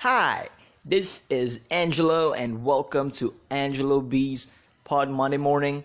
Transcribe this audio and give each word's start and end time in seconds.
Hi, 0.00 0.48
this 0.84 1.22
is 1.30 1.60
Angelo, 1.70 2.34
and 2.34 2.62
welcome 2.62 3.10
to 3.12 3.34
Angelo 3.48 4.02
B's 4.02 4.48
Pod 4.84 5.08
Monday 5.08 5.38
Morning 5.38 5.84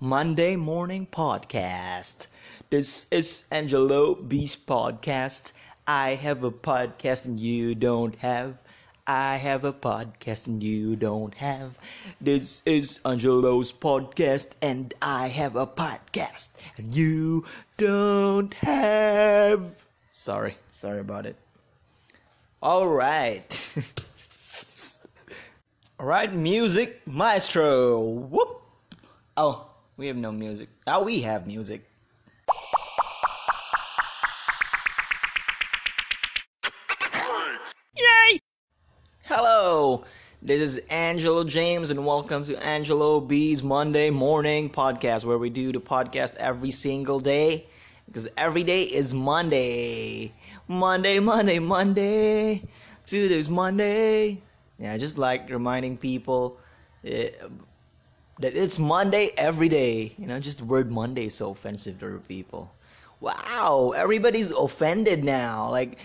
Monday 0.00 0.56
Morning 0.56 1.06
Podcast. 1.06 2.26
This 2.68 3.06
is 3.12 3.44
Angelo 3.52 4.16
B's 4.16 4.56
podcast. 4.56 5.52
I 5.86 6.16
have 6.16 6.42
a 6.42 6.50
podcast 6.50 7.26
and 7.26 7.38
you 7.38 7.76
don't 7.76 8.16
have. 8.16 8.58
I 9.06 9.36
have 9.36 9.64
a 9.64 9.72
podcast 9.72 10.48
and 10.48 10.60
you 10.60 10.96
don't 10.96 11.34
have. 11.34 11.78
This 12.20 12.60
is 12.66 12.98
Angelo's 13.04 13.72
podcast 13.72 14.48
and 14.62 14.92
I 15.00 15.28
have 15.28 15.54
a 15.54 15.66
podcast 15.66 16.50
and 16.76 16.92
you 16.92 17.44
don't 17.76 18.52
have. 18.54 19.62
Sorry, 20.10 20.56
sorry 20.70 20.98
about 20.98 21.26
it. 21.26 21.43
All 22.64 22.88
right. 22.88 23.74
All 26.00 26.06
right, 26.06 26.32
music 26.32 27.02
maestro. 27.06 28.00
Whoop. 28.00 28.62
Oh, 29.36 29.66
we 29.98 30.06
have 30.06 30.16
no 30.16 30.32
music. 30.32 30.70
Oh, 30.86 31.04
we 31.04 31.20
have 31.20 31.46
music. 31.46 31.84
Yay! 37.98 38.40
Hello, 39.24 40.06
this 40.40 40.62
is 40.62 40.78
Angelo 40.88 41.44
James, 41.44 41.90
and 41.90 42.06
welcome 42.06 42.44
to 42.44 42.56
Angelo 42.64 43.20
B's 43.20 43.62
Monday 43.62 44.08
Morning 44.08 44.70
Podcast, 44.70 45.26
where 45.26 45.36
we 45.36 45.50
do 45.50 45.70
the 45.70 45.82
podcast 45.82 46.34
every 46.36 46.70
single 46.70 47.20
day 47.20 47.66
because 48.06 48.28
every 48.36 48.62
day 48.62 48.82
is 48.84 49.14
Monday. 49.14 50.32
Monday, 50.68 51.18
Monday, 51.18 51.58
Monday. 51.58 52.62
Today's 53.04 53.48
Monday. 53.48 54.40
Yeah, 54.78 54.96
just 54.96 55.18
like 55.18 55.50
reminding 55.50 55.96
people 55.96 56.58
eh, 57.04 57.30
that 58.40 58.56
it's 58.56 58.78
Monday 58.78 59.30
every 59.36 59.68
day. 59.68 60.14
You 60.18 60.26
know, 60.26 60.40
just 60.40 60.58
the 60.58 60.64
word 60.64 60.90
Monday 60.90 61.26
is 61.26 61.34
so 61.34 61.50
offensive 61.50 62.00
to 62.00 62.20
people. 62.28 62.72
Wow, 63.20 63.92
everybody's 63.96 64.50
offended 64.50 65.24
now. 65.24 65.70
Like, 65.70 65.98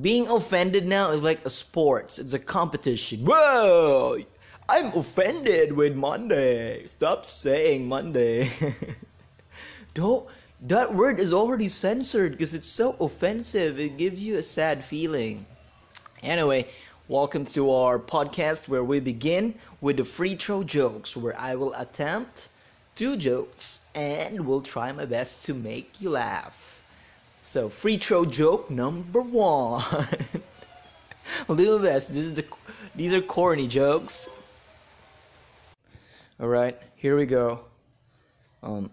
being 0.00 0.28
offended 0.28 0.86
now 0.86 1.10
is 1.10 1.22
like 1.22 1.44
a 1.44 1.50
sports. 1.50 2.18
It's 2.18 2.32
a 2.32 2.38
competition. 2.38 3.24
Whoa! 3.24 4.18
I'm 4.68 4.86
offended 4.94 5.72
with 5.72 5.96
Monday. 5.96 6.86
Stop 6.86 7.24
saying 7.24 7.88
Monday. 7.88 8.50
Don't. 9.94 10.26
That 10.64 10.94
word 10.94 11.20
is 11.20 11.32
already 11.32 11.68
censored 11.68 12.32
because 12.32 12.52
it's 12.52 12.66
so 12.68 12.94
offensive. 13.00 13.80
It 13.80 13.96
gives 13.96 14.22
you 14.22 14.36
a 14.36 14.42
sad 14.42 14.84
feeling. 14.84 15.46
Anyway, 16.22 16.68
welcome 17.08 17.46
to 17.46 17.70
our 17.70 17.98
podcast 17.98 18.68
where 18.68 18.84
we 18.84 19.00
begin 19.00 19.54
with 19.80 19.96
the 19.96 20.04
free 20.04 20.36
throw 20.36 20.62
jokes, 20.62 21.16
where 21.16 21.38
I 21.40 21.54
will 21.54 21.72
attempt 21.72 22.50
two 22.94 23.16
jokes 23.16 23.80
and 23.94 24.44
will 24.44 24.60
try 24.60 24.92
my 24.92 25.06
best 25.06 25.46
to 25.46 25.54
make 25.54 25.98
you 25.98 26.10
laugh. 26.10 26.84
So, 27.40 27.70
free 27.70 27.96
throw 27.96 28.26
joke 28.26 28.68
number 28.70 29.22
one. 29.22 29.82
I'll 31.48 31.56
do 31.56 31.78
my 31.78 31.84
best. 31.84 32.12
This 32.12 32.24
is 32.24 32.34
the, 32.34 32.44
these 32.94 33.14
are 33.14 33.22
corny 33.22 33.66
jokes. 33.66 34.28
All 36.38 36.48
right, 36.48 36.78
here 36.96 37.16
we 37.16 37.24
go. 37.24 37.60
Um, 38.62 38.90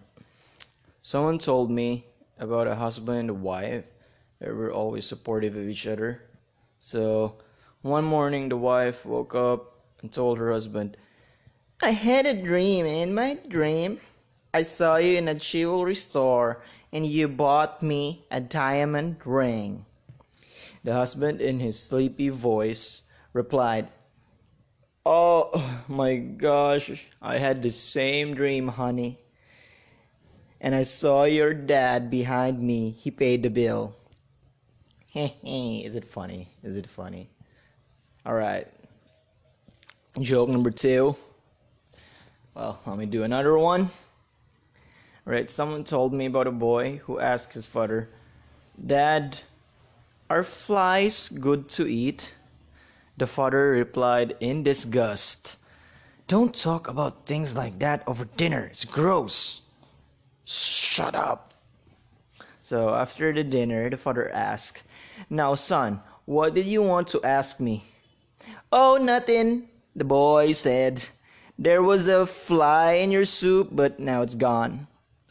someone 1.08 1.38
told 1.38 1.70
me 1.70 2.04
about 2.38 2.66
a 2.66 2.74
husband 2.74 3.18
and 3.18 3.30
a 3.30 3.32
wife 3.32 3.82
that 4.40 4.54
were 4.54 4.70
always 4.70 5.06
supportive 5.06 5.56
of 5.56 5.66
each 5.66 5.86
other. 5.86 6.20
So, 6.80 7.38
one 7.80 8.04
morning 8.04 8.50
the 8.50 8.58
wife 8.58 9.06
woke 9.06 9.34
up 9.34 9.72
and 10.02 10.12
told 10.12 10.36
her 10.36 10.52
husband, 10.52 10.98
I 11.80 11.92
had 11.92 12.26
a 12.26 12.34
dream. 12.34 12.84
In 12.84 13.14
my 13.14 13.38
dream, 13.48 14.00
I 14.52 14.64
saw 14.64 14.96
you 14.96 15.16
in 15.16 15.28
a 15.28 15.34
jewelry 15.34 15.94
store 15.94 16.60
and 16.92 17.06
you 17.06 17.26
bought 17.26 17.82
me 17.82 18.26
a 18.30 18.42
diamond 18.42 19.16
ring. 19.24 19.86
The 20.84 20.92
husband, 20.92 21.40
in 21.40 21.58
his 21.58 21.80
sleepy 21.80 22.28
voice, 22.28 23.04
replied, 23.32 23.88
Oh 25.06 25.80
my 25.88 26.16
gosh, 26.16 27.06
I 27.22 27.38
had 27.38 27.62
the 27.62 27.70
same 27.70 28.34
dream, 28.34 28.68
honey. 28.68 29.18
And 30.60 30.74
I 30.74 30.82
saw 30.82 31.24
your 31.24 31.54
dad 31.54 32.10
behind 32.10 32.60
me. 32.60 32.90
He 32.90 33.10
paid 33.10 33.42
the 33.42 33.50
bill. 33.50 33.94
Is 35.14 35.94
it 35.94 36.04
funny? 36.04 36.48
Is 36.62 36.76
it 36.76 36.86
funny? 36.86 37.28
All 38.26 38.34
right. 38.34 38.66
Joke 40.20 40.48
number 40.48 40.70
two. 40.70 41.16
Well, 42.54 42.80
let 42.86 42.98
me 42.98 43.06
do 43.06 43.22
another 43.22 43.56
one. 43.56 43.90
Right, 45.24 45.50
someone 45.50 45.84
told 45.84 46.12
me 46.12 46.26
about 46.26 46.46
a 46.46 46.52
boy 46.52 47.00
who 47.04 47.20
asked 47.20 47.52
his 47.52 47.66
father, 47.66 48.08
Dad, 48.86 49.38
are 50.30 50.42
flies 50.42 51.28
good 51.28 51.68
to 51.70 51.86
eat? 51.86 52.34
The 53.16 53.26
father 53.26 53.70
replied 53.72 54.36
in 54.40 54.62
disgust, 54.62 55.56
Don't 56.26 56.54
talk 56.54 56.88
about 56.88 57.26
things 57.26 57.56
like 57.56 57.78
that 57.80 58.02
over 58.06 58.24
dinner. 58.24 58.68
It's 58.70 58.84
gross. 58.84 59.62
Shut 60.48 61.14
up. 61.14 61.52
So 62.62 62.94
after 62.94 63.34
the 63.34 63.44
dinner, 63.44 63.90
the 63.90 63.98
father 63.98 64.30
asked, 64.30 64.82
Now, 65.28 65.54
son, 65.54 66.00
what 66.24 66.54
did 66.54 66.64
you 66.64 66.82
want 66.82 67.08
to 67.08 67.22
ask 67.22 67.60
me? 67.60 67.84
Oh, 68.72 68.98
nothing, 68.98 69.68
the 69.94 70.04
boy 70.04 70.52
said. 70.52 71.04
There 71.58 71.82
was 71.82 72.08
a 72.08 72.24
fly 72.24 72.92
in 72.92 73.10
your 73.10 73.26
soup, 73.26 73.68
but 73.72 74.00
now 74.00 74.22
it's 74.22 74.34
gone. 74.34 74.86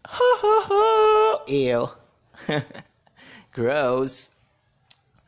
Ha 0.06 0.38
ha 0.38 0.64
ha! 0.70 1.44
Ew. 1.48 1.90
Gross. 3.54 4.30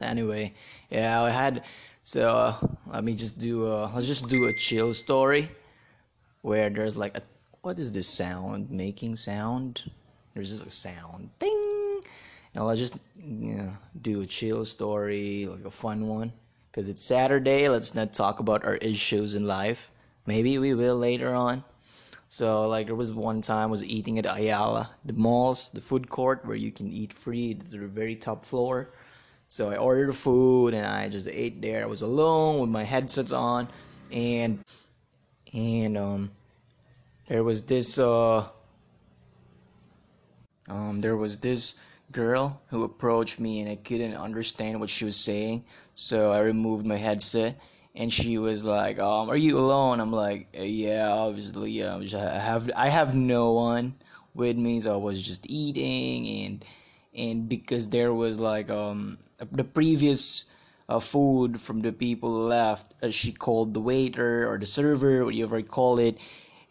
Anyway, 0.01 0.53
yeah, 0.91 1.23
I 1.23 1.31
had. 1.31 1.66
So 2.03 2.29
uh, 2.29 2.55
let 2.94 3.03
me 3.03 3.16
just 3.16 3.39
do. 3.39 3.66
A, 3.66 3.89
let's 3.94 4.05
just 4.05 4.29
do 4.29 4.45
a 4.45 4.53
chill 4.53 4.94
story, 4.94 5.49
where 6.44 6.69
there's 6.69 6.95
like 6.95 7.17
a. 7.17 7.23
What 7.62 7.78
is 7.78 7.92
this 7.92 8.08
sound? 8.08 8.72
Making 8.72 9.18
sound. 9.18 9.92
There's 10.34 10.50
just 10.50 10.66
a 10.66 10.72
sound. 10.72 11.30
Ding. 11.40 12.02
And 12.56 12.66
let's 12.66 12.80
just 12.80 12.97
you 13.22 13.56
know, 13.56 13.74
do 14.02 14.22
a 14.22 14.25
chill 14.25 14.64
story, 14.64 15.46
like 15.46 15.66
a 15.66 15.72
fun 15.72 16.08
one, 16.08 16.31
because 16.72 16.88
it's 16.88 17.03
Saturday. 17.03 17.68
Let's 17.68 17.94
not 17.94 18.14
talk 18.14 18.40
about 18.40 18.64
our 18.64 18.78
issues 18.78 19.36
in 19.36 19.46
life. 19.46 19.92
Maybe 20.25 20.58
we 20.58 20.74
will 20.74 20.97
later 20.97 21.36
on. 21.36 21.64
So 22.30 22.68
like 22.70 22.86
there 22.86 22.96
was 22.96 23.12
one 23.12 23.42
time 23.42 23.64
I 23.64 23.72
was 23.72 23.84
eating 23.84 24.20
at 24.20 24.26
Ayala, 24.26 24.91
the 25.03 25.14
malls, 25.14 25.70
the 25.72 25.81
food 25.81 26.09
court 26.09 26.46
where 26.46 26.56
you 26.56 26.72
can 26.72 26.94
eat 26.94 27.12
free 27.12 27.53
the 27.56 27.80
very 27.88 28.16
top 28.16 28.46
floor. 28.46 28.91
So 29.47 29.70
I 29.70 29.78
ordered 29.78 30.16
food 30.16 30.74
and 30.74 30.86
I 30.86 31.09
just 31.09 31.28
ate 31.28 31.62
there. 31.62 31.84
I 31.84 31.88
was 31.88 32.03
alone 32.03 32.62
with 32.62 32.70
my 32.70 32.84
headsets 32.84 33.34
on 33.34 33.68
and 34.12 34.64
and 35.52 35.97
um 35.97 36.31
there 37.29 37.44
was 37.44 37.63
this 37.63 38.00
uh 38.00 38.45
um 40.69 41.01
there 41.01 41.17
was 41.17 41.38
this 41.40 41.75
girl 42.12 42.62
who 42.69 42.84
approached 42.84 43.40
me 43.40 43.62
and 43.62 43.69
I 43.69 43.75
couldn't 43.75 44.16
understand 44.16 44.79
what 44.79 44.90
she 44.90 45.06
was 45.06 45.16
saying. 45.16 45.63
So 45.94 46.31
I 46.31 46.40
removed 46.40 46.85
my 46.85 46.95
headset 46.97 47.59
and 47.95 48.12
she 48.12 48.38
was 48.40 48.63
like, 48.63 49.00
um, 49.00 49.29
"Are 49.29 49.38
you 49.38 49.57
alone?" 49.59 50.00
I'm 50.00 50.12
like, 50.12 50.47
"Yeah, 50.53 51.09
obviously. 51.12 51.84
I 51.84 52.40
have 52.40 52.69
I 52.75 52.90
have 52.90 53.16
no 53.16 53.51
one 53.53 53.94
with 54.34 54.57
me, 54.57 54.81
so 54.81 54.94
I 54.94 54.97
was 54.97 55.22
just 55.22 55.46
eating 55.50 56.28
and 56.46 56.66
and 57.16 57.50
because 57.50 57.90
there 57.90 58.13
was 58.13 58.40
like 58.40 58.69
um 58.72 59.19
the 59.51 59.63
previous 59.63 60.46
uh, 60.90 61.00
food 61.00 61.59
from 61.61 61.81
the 61.81 61.91
people 61.91 62.31
left, 62.31 62.96
uh, 63.03 63.11
she 63.11 63.31
called 63.31 63.73
the 63.76 63.81
waiter 63.81 64.49
or 64.52 64.58
the 64.58 64.66
server, 64.66 65.26
whatever 65.26 65.59
you 65.59 65.66
call 65.66 65.99
it. 65.99 66.17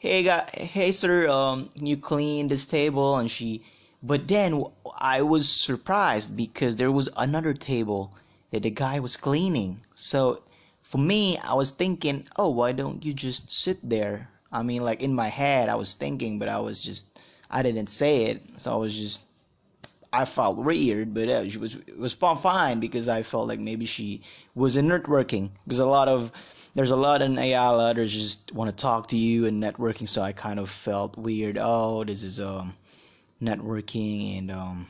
Hey, 0.00 0.22
guy, 0.22 0.48
hey, 0.52 0.92
sir, 0.92 1.28
um, 1.28 1.70
you 1.74 1.96
clean 1.96 2.46
this 2.46 2.64
table? 2.64 3.16
And 3.16 3.28
she, 3.28 3.62
but 4.00 4.28
then 4.28 4.62
I 4.96 5.22
was 5.22 5.48
surprised 5.48 6.36
because 6.36 6.76
there 6.76 6.92
was 6.92 7.08
another 7.16 7.52
table 7.52 8.14
that 8.52 8.62
the 8.62 8.70
guy 8.70 9.00
was 9.00 9.16
cleaning. 9.16 9.80
So 9.96 10.42
for 10.82 10.98
me, 10.98 11.36
I 11.38 11.54
was 11.54 11.72
thinking, 11.72 12.28
oh, 12.36 12.50
why 12.50 12.70
don't 12.70 13.04
you 13.04 13.12
just 13.12 13.50
sit 13.50 13.78
there? 13.82 14.28
I 14.52 14.62
mean, 14.62 14.82
like 14.84 15.02
in 15.02 15.16
my 15.16 15.26
head, 15.26 15.68
I 15.68 15.74
was 15.74 15.94
thinking, 15.94 16.38
but 16.38 16.48
I 16.48 16.60
was 16.60 16.80
just, 16.80 17.18
I 17.50 17.62
didn't 17.62 17.88
say 17.88 18.26
it, 18.26 18.42
so 18.56 18.72
I 18.72 18.76
was 18.76 18.96
just, 18.96 19.22
I 20.12 20.26
felt 20.26 20.58
weird, 20.58 21.12
but 21.12 21.28
uh, 21.28 21.42
it 21.44 21.56
was 21.56 21.74
it 21.74 21.98
was 21.98 22.12
fine 22.12 22.78
because 22.78 23.08
I 23.08 23.24
felt 23.24 23.48
like 23.48 23.58
maybe 23.58 23.84
she 23.84 24.22
was 24.54 24.76
in 24.76 24.86
networking 24.86 25.50
because 25.64 25.80
a 25.80 25.86
lot 25.86 26.06
of 26.06 26.30
there's 26.78 26.92
a 26.92 26.96
lot 26.96 27.22
in 27.22 27.36
Ayala 27.36 27.92
that 27.92 28.06
just 28.06 28.52
want 28.52 28.70
to 28.70 28.76
talk 28.76 29.08
to 29.08 29.16
you 29.16 29.46
and 29.46 29.60
networking, 29.60 30.06
so 30.06 30.22
I 30.22 30.30
kind 30.30 30.60
of 30.60 30.70
felt 30.70 31.18
weird. 31.18 31.58
Oh, 31.60 32.04
this 32.04 32.22
is 32.22 32.40
um 32.40 32.72
networking 33.42 34.38
and 34.38 34.52
um 34.52 34.86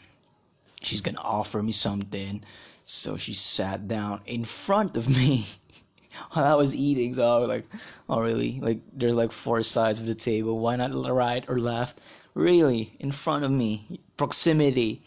she's 0.82 1.00
gonna 1.00 1.22
offer 1.22 1.62
me 1.62 1.72
something, 1.72 2.42
so 2.84 3.16
she 3.16 3.32
sat 3.32 3.88
down 3.88 4.20
in 4.26 4.44
front 4.44 4.98
of 4.98 5.08
me. 5.08 5.46
while 6.32 6.44
I 6.44 6.54
was 6.56 6.74
eating. 6.74 7.14
So 7.14 7.24
I 7.24 7.38
was 7.38 7.48
like, 7.48 7.64
oh 8.10 8.20
really? 8.20 8.60
Like 8.60 8.80
there's 8.92 9.14
like 9.14 9.32
four 9.32 9.62
sides 9.62 9.98
of 9.98 10.04
the 10.04 10.14
table. 10.14 10.58
Why 10.58 10.76
not 10.76 10.92
right 10.92 11.44
or 11.48 11.58
left? 11.58 12.02
Really, 12.34 12.92
in 13.00 13.12
front 13.12 13.44
of 13.44 13.50
me, 13.50 14.00
proximity. 14.18 15.00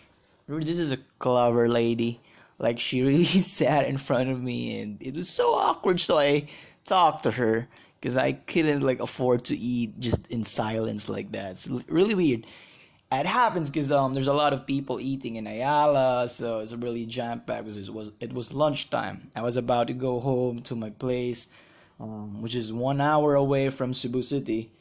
This 0.48 0.80
is 0.80 0.92
a 0.92 0.98
clever 1.19 1.69
lady. 1.69 2.19
Like 2.57 2.80
she 2.80 3.01
really 3.04 3.25
sat 3.60 3.88
in 3.88 3.98
front 3.98 4.31
of 4.31 4.42
me, 4.42 4.80
and 4.80 5.00
it 5.00 5.16
was 5.16 5.30
so 5.30 5.54
awkward. 5.54 6.01
So 6.01 6.18
I 6.18 6.48
talked 6.86 7.24
to 7.24 7.31
her 7.31 7.68
because 8.00 8.18
I 8.18 8.33
couldn't 8.33 8.81
like 8.81 9.00
afford 9.00 9.45
to 9.45 9.57
eat 9.57 10.00
just 10.00 10.31
in 10.31 10.44
silence 10.44 11.07
like 11.10 11.31
that. 11.33 11.51
It's 11.51 11.69
really 11.88 12.16
weird 12.16 12.45
it 13.12 13.25
happens 13.25 13.69
because 13.69 13.92
um 13.92 14.13
there's 14.13 14.28
a 14.28 14.33
lot 14.33 14.54
of 14.54 14.66
people 14.66 15.00
eating 15.00 15.36
in 15.36 15.45
Ayala, 15.48 16.30
so 16.30 16.60
it's 16.60 16.74
really 16.74 17.06
jam 17.06 17.42
packed 17.42 17.68
it 17.68 17.89
was 17.89 18.12
it 18.19 18.33
was 18.33 18.54
lunchtime. 18.54 19.30
I 19.36 19.42
was 19.42 19.57
about 19.57 19.88
to 19.88 19.94
go 19.94 20.19
home 20.19 20.62
to 20.63 20.75
my 20.75 20.89
place, 20.92 21.50
um, 22.00 22.42
which 22.42 22.56
is 22.56 22.72
one 22.72 23.01
hour 23.01 23.36
away 23.36 23.69
from 23.69 23.94
Cebu 23.94 24.22
City. 24.22 24.72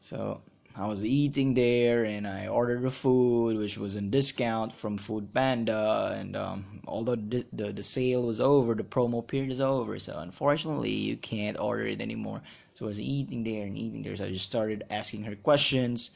So 0.00 0.40
I 0.74 0.86
was 0.86 1.04
eating 1.04 1.54
there, 1.54 2.04
and 2.04 2.26
I 2.26 2.46
ordered 2.48 2.82
the 2.82 2.90
food, 2.90 3.56
which 3.56 3.78
was 3.78 3.96
in 3.96 4.10
discount 4.10 4.72
from 4.72 4.98
Food 4.98 5.32
Panda. 5.32 6.16
And 6.18 6.36
um, 6.36 6.80
although 6.86 7.16
the, 7.16 7.44
the 7.52 7.72
the 7.72 7.82
sale 7.82 8.22
was 8.26 8.40
over, 8.40 8.74
the 8.74 8.84
promo 8.84 9.26
period 9.26 9.50
is 9.52 9.60
over. 9.60 9.98
So 9.98 10.18
unfortunately, 10.18 10.90
you 10.90 11.16
can't 11.16 11.58
order 11.58 11.84
it 11.86 12.00
anymore. 12.00 12.42
So 12.74 12.86
I 12.86 12.88
was 12.88 13.00
eating 13.00 13.44
there 13.44 13.66
and 13.66 13.76
eating 13.78 14.02
there. 14.02 14.16
So 14.16 14.26
I 14.26 14.32
just 14.32 14.46
started 14.46 14.84
asking 14.90 15.24
her 15.24 15.36
questions 15.36 16.10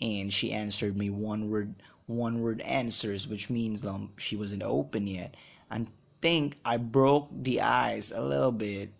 and 0.00 0.32
she 0.32 0.52
answered 0.52 0.96
me 0.96 1.10
one 1.10 1.50
word 1.50 1.74
one 2.06 2.40
word 2.40 2.60
answers 2.62 3.28
which 3.28 3.50
means 3.50 3.84
um 3.84 4.10
she 4.16 4.36
wasn't 4.36 4.62
open 4.62 5.06
yet 5.06 5.34
i 5.70 5.84
think 6.20 6.56
i 6.64 6.76
broke 6.76 7.28
the 7.42 7.60
ice 7.60 8.10
a 8.12 8.20
little 8.20 8.52
bit 8.52 8.90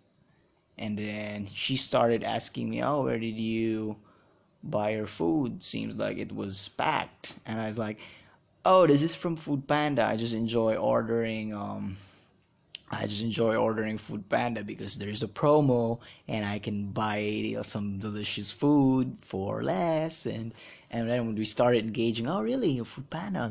and 0.77 0.97
then 0.97 1.45
she 1.47 1.75
started 1.75 2.23
asking 2.23 2.69
me 2.69 2.83
oh 2.83 3.03
where 3.03 3.19
did 3.19 3.37
you 3.37 3.95
buy 4.63 4.91
your 4.91 5.07
food 5.07 5.63
seems 5.63 5.95
like 5.95 6.17
it 6.17 6.31
was 6.31 6.69
packed. 6.69 7.39
And 7.45 7.59
i 7.59 7.67
was 7.67 7.77
like 7.77 7.99
oh 8.65 8.85
this 8.87 9.01
is 9.01 9.15
from 9.15 9.35
food 9.35 9.67
panda. 9.67 10.03
I 10.05 10.17
just 10.17 10.33
enjoy 10.33 10.75
ordering 10.75 11.53
um 11.53 11.97
I 12.93 13.07
just 13.07 13.23
enjoy 13.23 13.55
ordering 13.55 13.97
Food 13.97 14.27
Panda 14.27 14.63
because 14.65 14.97
there's 14.97 15.23
a 15.23 15.27
promo 15.27 15.99
and 16.27 16.45
I 16.45 16.59
can 16.59 16.87
buy 16.91 17.55
some 17.63 17.99
delicious 17.99 18.51
food 18.51 19.17
for 19.21 19.63
less. 19.63 20.25
And 20.25 20.53
and 20.89 21.09
then 21.09 21.25
when 21.25 21.35
we 21.35 21.45
started 21.45 21.85
engaging, 21.85 22.27
oh 22.27 22.43
really, 22.43 22.83
Food 22.83 23.09
Panda, 23.09 23.49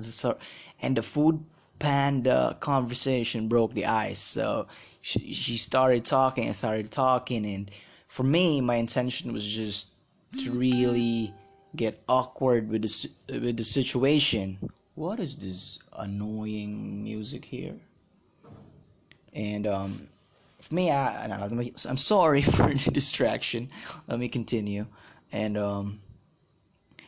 and 0.83 0.97
the 0.97 1.03
Food 1.03 1.43
Panda 1.79 2.55
conversation 2.61 3.49
broke 3.49 3.73
the 3.73 3.87
ice. 3.87 4.19
So 4.19 4.67
she 5.01 5.33
she 5.33 5.57
started 5.57 6.05
talking 6.05 6.47
and 6.47 6.55
started 6.55 6.91
talking, 6.91 7.47
and 7.47 7.71
for 8.09 8.25
me, 8.25 8.61
my 8.61 8.77
intention 8.77 9.33
was 9.33 9.47
just 9.47 9.89
to 10.39 10.51
really 10.53 11.35
get 11.77 12.03
awkward 12.09 12.69
with 12.69 12.83
the 12.83 13.11
with 13.41 13.57
the 13.57 13.65
situation. 13.65 14.59
What 14.95 15.21
is 15.21 15.37
this 15.37 15.79
annoying 15.97 17.03
music 17.03 17.45
here? 17.45 17.75
And 19.33 19.67
um, 19.67 20.09
for 20.61 20.75
me, 20.75 20.91
I, 20.91 21.25
I'm 21.25 21.97
sorry 21.97 22.43
for 22.57 22.73
the 22.73 22.91
distraction. 22.93 23.71
Let 24.09 24.19
me 24.19 24.29
continue. 24.29 24.87
And 25.33 25.57
um, 25.57 26.01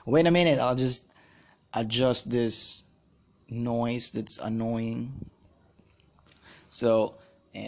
wait 0.06 0.26
a 0.26 0.30
minute, 0.30 0.58
I'll 0.58 0.76
just 0.76 1.06
adjust 1.74 2.30
this 2.30 2.84
noise 3.48 4.10
that's 4.10 4.38
annoying. 4.38 5.12
So, 6.69 7.16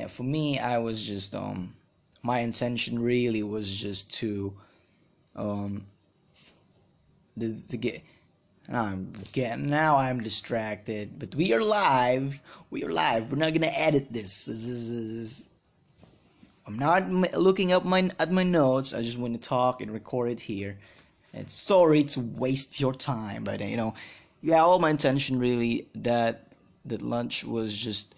for 0.08 0.22
me, 0.22 0.58
I 0.58 0.78
was 0.78 1.06
just 1.06 1.34
um, 1.34 1.74
my 2.22 2.38
intention 2.38 2.98
really 2.98 3.42
was 3.42 3.74
just 3.74 4.10
to 4.14 4.54
um, 5.36 5.84
the, 7.36 7.54
to 7.70 7.76
get 7.76 8.02
I'm 8.72 9.12
getting 9.32 9.68
now 9.68 9.96
I'm 9.96 10.22
distracted, 10.22 11.18
but 11.18 11.34
we 11.34 11.52
are 11.52 11.60
live. 11.60 12.40
We 12.70 12.82
are 12.84 12.92
live. 12.92 13.30
We're 13.30 13.38
not 13.38 13.52
gonna 13.52 13.66
edit 13.66 14.10
this. 14.10 14.46
This 14.46 14.66
is, 14.66 14.90
this 14.90 15.06
is 15.06 15.48
I'm 16.66 16.78
not 16.78 17.10
looking 17.10 17.72
up 17.72 17.84
my 17.84 18.08
at 18.18 18.32
my 18.32 18.42
notes. 18.42 18.94
I 18.94 19.02
just 19.02 19.18
want 19.18 19.34
to 19.34 19.48
talk 19.48 19.82
and 19.82 19.90
record 19.90 20.30
it 20.30 20.40
here. 20.40 20.78
And 21.34 21.50
sorry 21.50 22.04
to 22.04 22.20
waste 22.20 22.80
your 22.80 22.94
time, 22.94 23.44
but 23.44 23.60
you 23.60 23.76
know, 23.76 23.94
yeah, 24.40 24.62
all 24.62 24.78
my 24.78 24.90
intention 24.90 25.38
really 25.38 25.86
that 25.96 26.46
that 26.86 27.02
lunch 27.02 27.44
was 27.44 27.76
just 27.76 28.14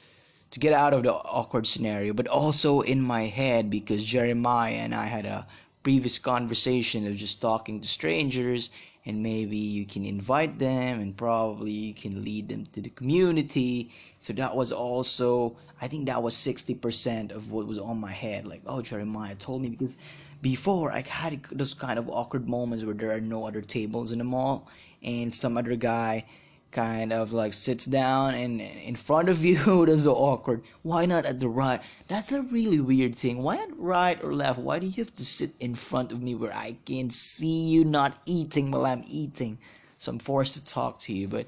to 0.53 0.61
get 0.61 0.73
out 0.73 0.95
of 0.95 1.03
the 1.03 1.13
awkward 1.13 1.67
scenario, 1.67 2.13
but 2.13 2.29
also 2.29 2.83
in 2.83 3.01
my 3.01 3.25
head 3.25 3.69
because 3.69 4.05
Jeremiah 4.05 4.75
and 4.75 4.95
I 4.95 5.07
had 5.07 5.27
a 5.27 5.47
previous 5.87 6.19
conversation 6.19 7.07
of 7.07 7.15
just 7.15 7.41
talking 7.41 7.81
to 7.81 7.87
strangers 7.87 8.71
and 9.05 9.23
maybe 9.23 9.57
you 9.57 9.87
can 9.87 10.05
invite 10.05 10.59
them 10.59 10.99
and 10.99 11.17
probably 11.17 11.71
you 11.71 11.95
can 11.95 12.25
lead 12.25 12.49
them 12.49 12.65
to 12.73 12.81
the 12.81 12.91
community. 12.91 13.89
So 14.19 14.33
that 14.33 14.57
was 14.57 14.73
also 14.73 15.57
i 15.81 15.87
think 15.87 16.07
that 16.07 16.21
was 16.21 16.35
60% 16.35 17.31
of 17.31 17.53
what 17.53 17.69
was 17.69 17.79
on 17.79 18.01
my 18.01 18.11
head. 18.11 18.49
Like 18.49 18.63
oh 18.67 18.83
jeremiah 18.83 19.37
told 19.37 19.63
me 19.63 19.69
because 19.69 19.97
before 20.43 20.91
i 20.91 21.03
had 21.07 21.41
those 21.53 21.73
kind 21.73 22.01
of 22.01 22.11
awkward 22.11 22.49
moments 22.49 22.85
where 22.85 22.99
there 23.01 23.13
are 23.13 23.21
no 23.21 23.47
other 23.47 23.63
tables 23.63 24.11
in 24.11 24.19
the 24.19 24.25
mall 24.25 24.67
and 25.05 25.33
some 25.33 25.57
other 25.57 25.77
guy 25.77 26.25
kind 26.73 27.13
of 27.13 27.33
like 27.33 27.53
sits 27.53 27.87
down 27.87 28.35
and 28.35 28.61
in 28.61 28.97
front 28.97 29.29
of 29.29 29.45
you 29.45 29.57
that's 29.87 30.03
so 30.03 30.15
awkward. 30.15 30.63
Why 30.83 31.07
not 31.07 31.25
at 31.25 31.41
the 31.41 31.49
right? 31.49 31.81
That's 32.09 32.33
a 32.33 32.43
really 32.43 32.81
weird 32.81 33.17
thing. 33.17 33.43
Why 33.43 33.57
not 33.57 33.79
right 33.79 34.23
or 34.23 34.35
left? 34.35 34.59
Why 34.59 34.79
do 34.79 34.87
you 34.87 35.05
have 35.05 35.15
to 35.17 35.25
sit 35.25 35.51
in 35.61 35.75
front 35.75 36.13
of 36.13 36.23
me 36.23 36.35
where 36.35 36.55
i 36.55 36.77
can 36.85 37.11
see 37.11 37.65
you 37.69 37.85
not 37.85 38.19
eating 38.27 38.71
while 38.71 38.87
i'm 38.87 39.05
eating? 39.07 39.59
So 39.99 40.13
i'm 40.13 40.19
forced 40.19 40.55
to 40.55 40.65
talk 40.65 40.99
to 41.01 41.13
you 41.13 41.29
but 41.29 41.47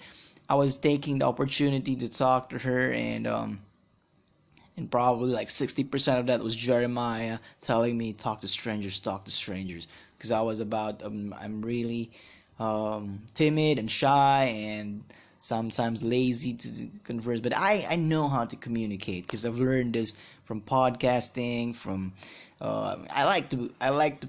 i 0.48 0.54
was 0.54 0.76
taking 0.76 1.18
the 1.18 1.26
opportunity 1.26 1.94
to 1.96 2.08
talk 2.08 2.48
to 2.50 2.58
her 2.58 2.92
and 2.92 3.26
um 3.26 3.60
and 4.76 4.90
probably 4.90 5.32
like 5.32 5.48
60% 5.48 6.20
of 6.20 6.26
that 6.26 6.40
was 6.40 6.56
jeremiah 6.56 7.38
telling 7.60 7.98
me 7.98 8.12
talk 8.12 8.40
to 8.40 8.48
strangers 8.48 9.00
talk 9.00 9.24
to 9.24 9.30
strangers. 9.30 9.88
Because 10.16 10.32
i 10.32 10.40
was 10.40 10.60
about 10.60 11.02
um, 11.02 11.34
i'm 11.38 11.60
really 11.60 12.10
um, 12.58 13.20
timid 13.34 13.78
and 13.78 13.90
shy 13.90 14.44
and 14.44 15.04
sometimes 15.40 16.02
lazy 16.02 16.54
to 16.54 16.88
converse. 17.04 17.40
But 17.40 17.56
i 17.56 17.86
i 17.88 17.96
know 17.96 18.28
how 18.28 18.44
to 18.44 18.56
communicate 18.56 19.24
because 19.26 19.46
i've 19.46 19.58
learned 19.58 19.94
this 19.94 20.14
from 20.44 20.60
podcasting 20.60 21.74
from 21.74 22.12
uh, 22.60 22.96
i 23.10 23.24
like 23.24 23.48
to 23.50 23.70
i 23.80 23.90
like 23.90 24.20
to 24.20 24.28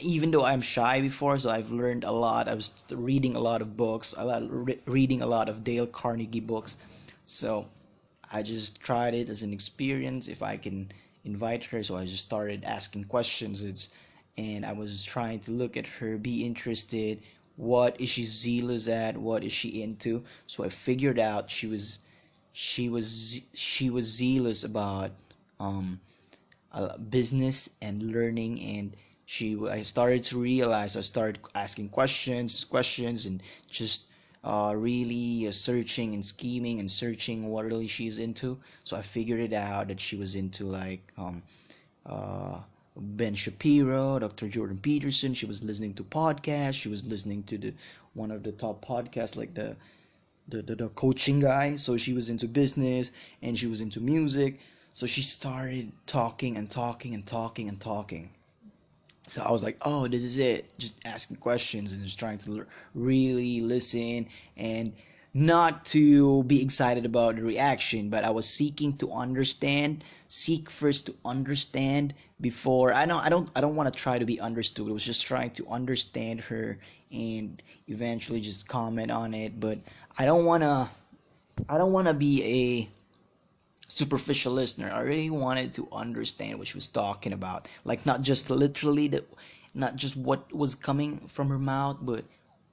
even 0.00 0.30
though 0.30 0.44
i'm 0.44 0.60
shy 0.60 1.00
before 1.00 1.38
so 1.38 1.48
i've 1.48 1.70
learned 1.70 2.04
a 2.04 2.10
lot. 2.10 2.48
I 2.48 2.54
was 2.54 2.72
reading 2.90 3.36
a 3.36 3.40
lot 3.40 3.62
of 3.62 3.76
books 3.76 4.14
i 4.18 4.22
like 4.22 4.44
re- 4.48 4.80
reading 4.86 5.22
a 5.22 5.26
lot 5.26 5.48
of 5.48 5.64
dale 5.64 5.86
carnegie 5.86 6.40
books. 6.40 6.76
So 7.24 7.66
i 8.30 8.42
just 8.42 8.80
tried 8.80 9.14
it 9.14 9.28
as 9.30 9.42
an 9.42 9.52
experience 9.52 10.28
if 10.28 10.42
i 10.42 10.56
can 10.56 10.90
invite 11.24 11.64
her 11.64 11.82
so 11.82 11.96
i 11.96 12.04
just 12.04 12.24
started 12.24 12.64
asking 12.64 13.04
questions. 13.04 13.62
It's 13.62 13.90
and 14.36 14.66
i 14.66 14.72
was 14.72 15.04
trying 15.04 15.40
to 15.40 15.52
look 15.52 15.76
at 15.76 15.86
her 15.86 16.18
be 16.18 16.44
interested 16.44 17.22
what 17.60 18.00
is 18.00 18.08
she 18.08 18.24
zealous 18.24 18.88
at? 18.88 19.18
What 19.18 19.44
is 19.44 19.52
she 19.52 19.82
into? 19.82 20.24
So 20.46 20.64
i 20.64 20.70
figured 20.70 21.18
out 21.18 21.50
she 21.50 21.66
was 21.66 21.98
she 22.52 22.88
was 22.88 23.42
she 23.52 23.90
was 23.90 24.06
zealous 24.06 24.64
about 24.64 25.10
um 25.60 26.00
business 27.10 27.70
and 27.82 28.02
learning 28.02 28.60
and 28.60 28.96
she 29.26 29.58
i 29.68 29.82
started 29.82 30.22
to 30.24 30.38
realize 30.38 30.96
i 30.96 31.00
started 31.00 31.38
asking 31.54 31.88
questions 31.88 32.64
questions 32.64 33.26
and 33.26 33.42
just 33.70 34.06
uh, 34.42 34.72
really 34.74 35.46
uh, 35.46 35.50
searching 35.50 36.14
and 36.14 36.24
scheming 36.24 36.80
and 36.80 36.90
searching 36.90 37.48
what 37.48 37.66
really 37.66 37.86
she's 37.86 38.18
into. 38.18 38.58
So 38.84 38.96
i 38.96 39.02
figured 39.02 39.40
it 39.40 39.52
out 39.52 39.88
that 39.88 40.00
she 40.00 40.16
was 40.16 40.34
into 40.34 40.64
like 40.64 41.12
um 41.18 41.42
uh 42.06 42.58
Ben 42.96 43.34
Shapiro, 43.34 44.18
Dr. 44.18 44.48
Jordan 44.48 44.78
Peterson. 44.78 45.34
She 45.34 45.46
was 45.46 45.62
listening 45.62 45.94
to 45.94 46.04
podcasts. 46.04 46.74
She 46.74 46.88
was 46.88 47.04
listening 47.04 47.42
to 47.44 47.58
the 47.58 47.74
one 48.14 48.30
of 48.30 48.42
the 48.42 48.52
top 48.52 48.84
podcasts, 48.84 49.36
like 49.36 49.54
the 49.54 49.76
the, 50.48 50.62
the, 50.62 50.74
the 50.74 50.88
coaching 50.90 51.40
guy. 51.40 51.76
So 51.76 51.96
she 51.96 52.12
was 52.12 52.28
into 52.28 52.48
business 52.48 53.12
and 53.42 53.56
she 53.58 53.66
was 53.66 53.80
into 53.80 54.00
music. 54.00 54.58
So 54.92 55.06
she 55.06 55.22
started 55.22 55.92
talking 56.06 56.56
and 56.56 56.68
talking 56.68 57.14
and 57.14 57.24
talking 57.24 57.68
and 57.68 57.80
talking. 57.80 58.30
So 59.26 59.42
I 59.42 59.52
was 59.52 59.62
like, 59.62 59.76
oh, 59.82 60.08
this 60.08 60.22
is 60.22 60.38
it. 60.38 60.76
Just 60.76 60.98
asking 61.04 61.36
questions 61.36 61.92
and 61.92 62.02
just 62.02 62.18
trying 62.18 62.38
to 62.38 62.66
really 62.94 63.60
listen 63.60 64.26
and 64.56 64.92
not 65.32 65.84
to 65.86 66.42
be 66.44 66.62
excited 66.62 67.04
about 67.04 67.36
the 67.36 67.42
reaction, 67.42 68.10
but 68.10 68.24
I 68.24 68.30
was 68.30 68.48
seeking 68.48 68.96
to 68.98 69.12
understand, 69.12 70.04
seek 70.28 70.68
first 70.68 71.06
to 71.06 71.14
understand 71.24 72.14
before 72.40 72.92
I 72.92 73.06
don't 73.06 73.24
I 73.24 73.28
don't 73.28 73.50
I 73.54 73.60
don't 73.60 73.76
want 73.76 73.92
to 73.92 73.98
try 73.98 74.18
to 74.18 74.24
be 74.24 74.40
understood. 74.40 74.88
I 74.88 74.92
was 74.92 75.04
just 75.04 75.26
trying 75.26 75.50
to 75.52 75.66
understand 75.68 76.40
her 76.42 76.78
and 77.12 77.62
eventually 77.88 78.40
just 78.40 78.68
comment 78.68 79.10
on 79.10 79.34
it, 79.34 79.60
but 79.60 79.78
I 80.18 80.24
don't 80.24 80.44
want 80.44 80.62
to 80.62 80.88
I 81.68 81.78
don't 81.78 81.92
want 81.92 82.08
to 82.08 82.14
be 82.14 82.42
a 82.88 82.88
superficial 83.88 84.52
listener. 84.52 84.90
I 84.90 85.00
really 85.00 85.30
wanted 85.30 85.74
to 85.74 85.88
understand 85.92 86.58
what 86.58 86.68
she 86.68 86.78
was 86.78 86.88
talking 86.88 87.32
about, 87.32 87.68
like 87.84 88.06
not 88.06 88.22
just 88.22 88.48
literally 88.50 89.08
the, 89.08 89.24
not 89.74 89.96
just 89.96 90.16
what 90.16 90.52
was 90.52 90.74
coming 90.74 91.18
from 91.28 91.48
her 91.48 91.58
mouth, 91.58 91.98
but 92.00 92.24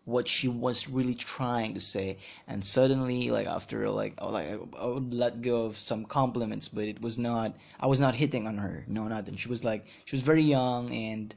what 0.07 0.25
she 0.25 0.47
was 0.47 0.87
really 0.87 1.13
trying 1.13 1.73
to 1.73 1.81
say. 1.81 2.17
And 2.47 2.63
suddenly, 2.63 3.29
like 3.29 3.45
after 3.45 3.89
like 3.89 4.13
I 4.19 4.25
like 4.29 4.47
I 4.79 4.85
would 4.85 5.13
let 5.13 5.41
go 5.41 5.65
of 5.65 5.77
some 5.77 6.05
compliments, 6.05 6.69
but 6.69 6.85
it 6.85 7.01
was 7.01 7.17
not. 7.17 7.55
I 7.79 7.87
was 7.87 7.99
not 7.99 8.15
hitting 8.15 8.47
on 8.47 8.57
her. 8.57 8.85
No, 8.87 9.07
nothing. 9.09 9.35
She 9.35 9.49
was 9.49 9.63
like 9.65 9.85
she 10.05 10.15
was 10.15 10.23
very 10.23 10.43
young 10.43 10.91
and. 10.93 11.35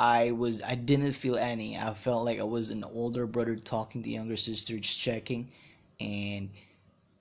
I 0.00 0.30
was 0.30 0.62
I 0.62 0.76
didn't 0.76 1.14
feel 1.14 1.36
any. 1.36 1.76
I 1.76 1.92
felt 1.92 2.24
like 2.24 2.38
I 2.38 2.44
was 2.44 2.70
an 2.70 2.84
older 2.84 3.26
brother 3.26 3.56
talking 3.56 4.00
to 4.04 4.08
younger 4.08 4.36
sister, 4.36 4.78
just 4.78 5.00
checking, 5.00 5.50
and 5.98 6.50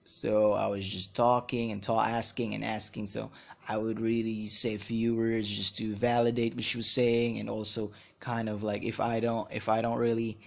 so 0.03 0.53
I 0.53 0.67
was 0.67 0.85
just 0.87 1.15
talking 1.15 1.71
and 1.71 1.81
ta- 1.81 2.05
asking 2.05 2.53
and 2.53 2.63
asking. 2.63 3.07
So 3.07 3.31
I 3.67 3.77
would 3.77 3.99
really 3.99 4.45
say 4.45 4.77
few 4.77 5.15
words 5.15 5.49
just 5.49 5.75
to 5.79 5.93
validate 5.95 6.53
what 6.53 6.63
she 6.63 6.77
was 6.77 6.87
saying, 6.87 7.39
and 7.39 7.49
also 7.49 7.91
kind 8.19 8.47
of 8.47 8.61
like 8.61 8.83
if 8.83 8.99
I 8.99 9.19
don't 9.19 9.47
if 9.51 9.67
I 9.69 9.81
don't 9.81 9.97
really 9.97 10.37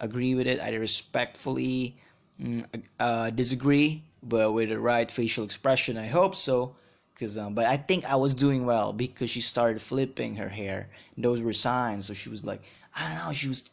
agree 0.00 0.34
with 0.34 0.46
it, 0.46 0.60
I 0.60 0.74
respectfully 0.74 1.96
mm, 2.40 2.64
uh, 2.98 3.30
disagree, 3.30 4.02
but 4.22 4.52
with 4.52 4.68
the 4.68 4.78
right 4.78 5.10
facial 5.10 5.44
expression. 5.44 5.96
I 5.96 6.06
hope 6.06 6.36
so. 6.36 6.74
Cause, 7.18 7.36
um, 7.36 7.54
but 7.54 7.66
I 7.66 7.76
think 7.76 8.04
I 8.04 8.14
was 8.14 8.32
doing 8.32 8.64
well 8.64 8.92
because 8.92 9.28
she 9.28 9.40
started 9.40 9.82
flipping 9.82 10.36
her 10.36 10.48
hair. 10.48 10.88
Those 11.16 11.42
were 11.42 11.52
signs. 11.52 12.06
So 12.06 12.14
she 12.14 12.30
was 12.30 12.44
like, 12.44 12.62
I 12.94 13.08
don't 13.08 13.26
know, 13.26 13.32
she 13.32 13.48
was 13.48 13.70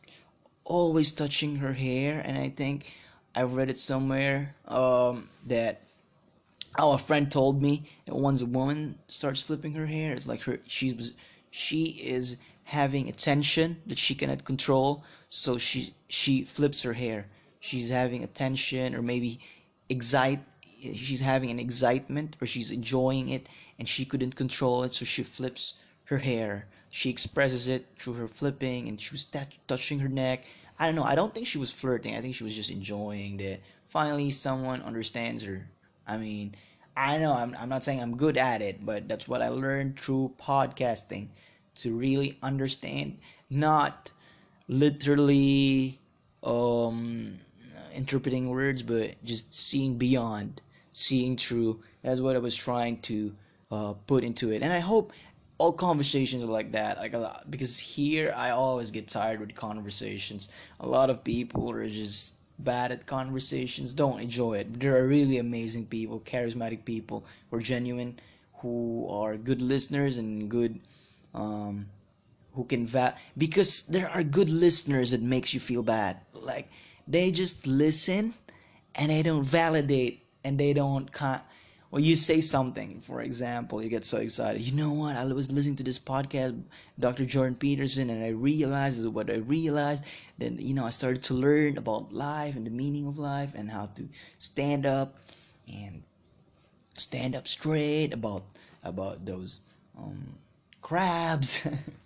always 0.65 1.11
touching 1.11 1.57
her 1.57 1.73
hair, 1.73 2.21
and 2.25 2.37
I 2.37 2.49
think 2.49 2.91
I 3.35 3.43
read 3.43 3.69
it 3.69 3.77
somewhere 3.77 4.55
um, 4.67 5.29
that 5.47 5.81
oh 6.77 6.93
a 6.93 6.97
friend 6.97 7.31
told 7.31 7.61
me 7.61 7.83
that 8.05 8.15
once 8.15 8.41
a 8.41 8.45
woman 8.45 8.97
starts 9.07 9.41
flipping 9.41 9.73
her 9.73 9.85
hair, 9.85 10.13
it's 10.13 10.27
like 10.27 10.41
her 10.43 10.59
she 10.67 10.91
was 10.93 11.13
she 11.51 12.01
is 12.03 12.37
having 12.65 13.07
a 13.07 13.11
tension 13.11 13.81
that 13.85 13.97
she 13.97 14.15
cannot 14.15 14.43
control, 14.43 15.03
so 15.35 15.57
she 15.57 15.93
she 16.07 16.43
flips 16.43 16.81
her 16.83 16.93
hair. 16.93 17.27
She's 17.59 17.89
having 17.89 18.23
a 18.23 18.27
tension 18.27 18.95
or 18.95 19.01
maybe 19.01 19.39
excite 19.89 20.41
she's 20.93 21.21
having 21.21 21.49
an 21.49 21.59
excitement 21.59 22.35
or 22.41 22.45
she's 22.45 22.71
enjoying 22.71 23.29
it 23.29 23.49
and 23.79 23.87
she 23.87 24.05
couldn't 24.05 24.35
control 24.35 24.83
it 24.83 24.93
so 24.93 25.03
she 25.03 25.23
flips 25.23 25.75
her 26.05 26.19
hair 26.19 26.67
she 26.89 27.09
expresses 27.09 27.67
it 27.67 27.85
through 27.97 28.13
her 28.13 28.27
flipping 28.27 28.87
and 28.87 29.01
she 29.01 29.11
was 29.11 29.25
t- 29.25 29.39
touching 29.67 29.99
her 29.99 30.09
neck 30.09 30.45
I 30.77 30.87
don't 30.87 30.95
know. 30.95 31.03
I 31.03 31.15
don't 31.15 31.33
think 31.33 31.47
she 31.47 31.57
was 31.57 31.71
flirting. 31.71 32.15
I 32.15 32.21
think 32.21 32.35
she 32.35 32.43
was 32.43 32.55
just 32.55 32.69
enjoying 32.69 33.37
that. 33.37 33.61
Finally, 33.87 34.31
someone 34.31 34.81
understands 34.81 35.43
her. 35.43 35.65
I 36.05 36.17
mean, 36.17 36.53
I 36.97 37.17
know 37.17 37.33
I'm, 37.33 37.55
I'm 37.57 37.69
not 37.69 37.83
saying 37.83 38.01
I'm 38.01 38.17
good 38.17 38.37
at 38.37 38.61
it, 38.61 38.85
but 38.85 39.07
that's 39.07 39.27
what 39.27 39.41
I 39.41 39.49
learned 39.49 39.99
through 39.99 40.33
podcasting 40.37 41.29
to 41.75 41.95
really 41.95 42.37
understand, 42.43 43.19
not 43.49 44.11
literally 44.67 45.99
um, 46.43 47.39
interpreting 47.95 48.49
words, 48.49 48.83
but 48.83 49.23
just 49.23 49.53
seeing 49.53 49.97
beyond, 49.97 50.61
seeing 50.93 51.37
through. 51.37 51.81
That's 52.03 52.21
what 52.21 52.35
I 52.35 52.39
was 52.39 52.55
trying 52.55 52.99
to 53.01 53.35
uh, 53.71 53.93
put 54.07 54.23
into 54.23 54.51
it. 54.51 54.61
And 54.61 54.71
I 54.71 54.79
hope 54.79 55.11
all 55.57 55.71
conversations 55.71 56.43
are 56.43 56.47
like 56.47 56.71
that 56.73 56.97
like 56.97 57.13
a 57.13 57.17
lot 57.17 57.49
because 57.49 57.77
here 57.77 58.33
i 58.35 58.49
always 58.49 58.91
get 58.91 59.07
tired 59.07 59.39
with 59.39 59.55
conversations 59.55 60.49
a 60.81 60.87
lot 60.87 61.09
of 61.09 61.23
people 61.23 61.71
are 61.71 61.87
just 61.87 62.35
bad 62.59 62.91
at 62.91 63.05
conversations 63.05 63.93
don't 63.93 64.19
enjoy 64.19 64.53
it 64.57 64.79
there 64.79 64.97
are 64.97 65.07
really 65.07 65.37
amazing 65.37 65.85
people 65.85 66.19
charismatic 66.21 66.83
people 66.83 67.25
who 67.49 67.57
are 67.57 67.61
genuine 67.61 68.17
who 68.55 69.07
are 69.09 69.37
good 69.37 69.61
listeners 69.61 70.17
and 70.17 70.49
good 70.49 70.79
um 71.33 71.85
who 72.55 72.63
can 72.65 72.87
va- 72.87 73.15
because 73.37 73.83
there 73.83 74.09
are 74.09 74.23
good 74.23 74.49
listeners 74.49 75.11
that 75.11 75.21
makes 75.21 75.53
you 75.53 75.59
feel 75.59 75.83
bad. 75.83 76.17
Like 76.33 76.69
they 77.07 77.31
just 77.31 77.67
listen 77.67 78.33
and 78.95 79.11
they 79.11 79.21
don't 79.21 79.43
validate 79.43 80.23
and 80.43 80.57
they 80.59 80.73
don't 80.73 81.11
con- 81.11 81.41
or 81.91 81.99
you 81.99 82.15
say 82.15 82.41
something 82.41 82.99
for 82.99 83.21
example 83.21 83.81
you 83.81 83.89
get 83.89 84.05
so 84.05 84.17
excited. 84.17 84.61
You 84.61 84.75
know 84.75 84.91
what? 84.91 85.15
I 85.15 85.25
was 85.25 85.51
listening 85.51 85.75
to 85.77 85.83
this 85.83 85.99
podcast 85.99 86.59
dr 86.99 87.25
jordan 87.25 87.55
peterson 87.55 88.09
and 88.09 88.23
i 88.23 88.29
realized 88.29 89.05
what 89.07 89.29
i 89.29 89.35
realized 89.35 90.05
then 90.37 90.57
you 90.59 90.73
know 90.73 90.85
i 90.85 90.89
started 90.89 91.21
to 91.21 91.33
learn 91.33 91.77
about 91.77 92.13
life 92.13 92.55
and 92.55 92.65
the 92.65 92.71
meaning 92.71 93.05
of 93.07 93.17
life 93.17 93.53
and 93.55 93.69
how 93.69 93.85
to 93.85 94.07
stand 94.37 94.85
up 94.85 95.17
and 95.67 96.03
stand 96.97 97.35
up 97.35 97.47
straight 97.47 98.13
about 98.13 98.43
about 98.83 99.25
those 99.25 99.61
um, 99.97 100.37
crabs 100.81 101.67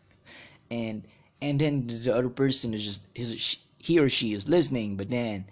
and 0.71 1.05
and 1.41 1.59
then 1.59 1.87
the 1.87 2.13
other 2.13 2.29
person 2.29 2.73
is 2.73 2.83
just 2.83 3.07
his 3.15 3.57
he 3.77 3.99
or 3.99 4.09
she 4.09 4.33
is 4.33 4.47
listening 4.47 4.95
but 4.95 5.09
then 5.09 5.45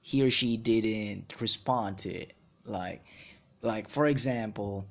he 0.00 0.22
or 0.22 0.30
she 0.30 0.56
didn't 0.56 1.34
respond 1.40 1.98
to 1.98 2.08
it 2.08 2.32
like 2.64 3.02
like 3.66 3.88
for 3.88 4.06
example, 4.06 4.86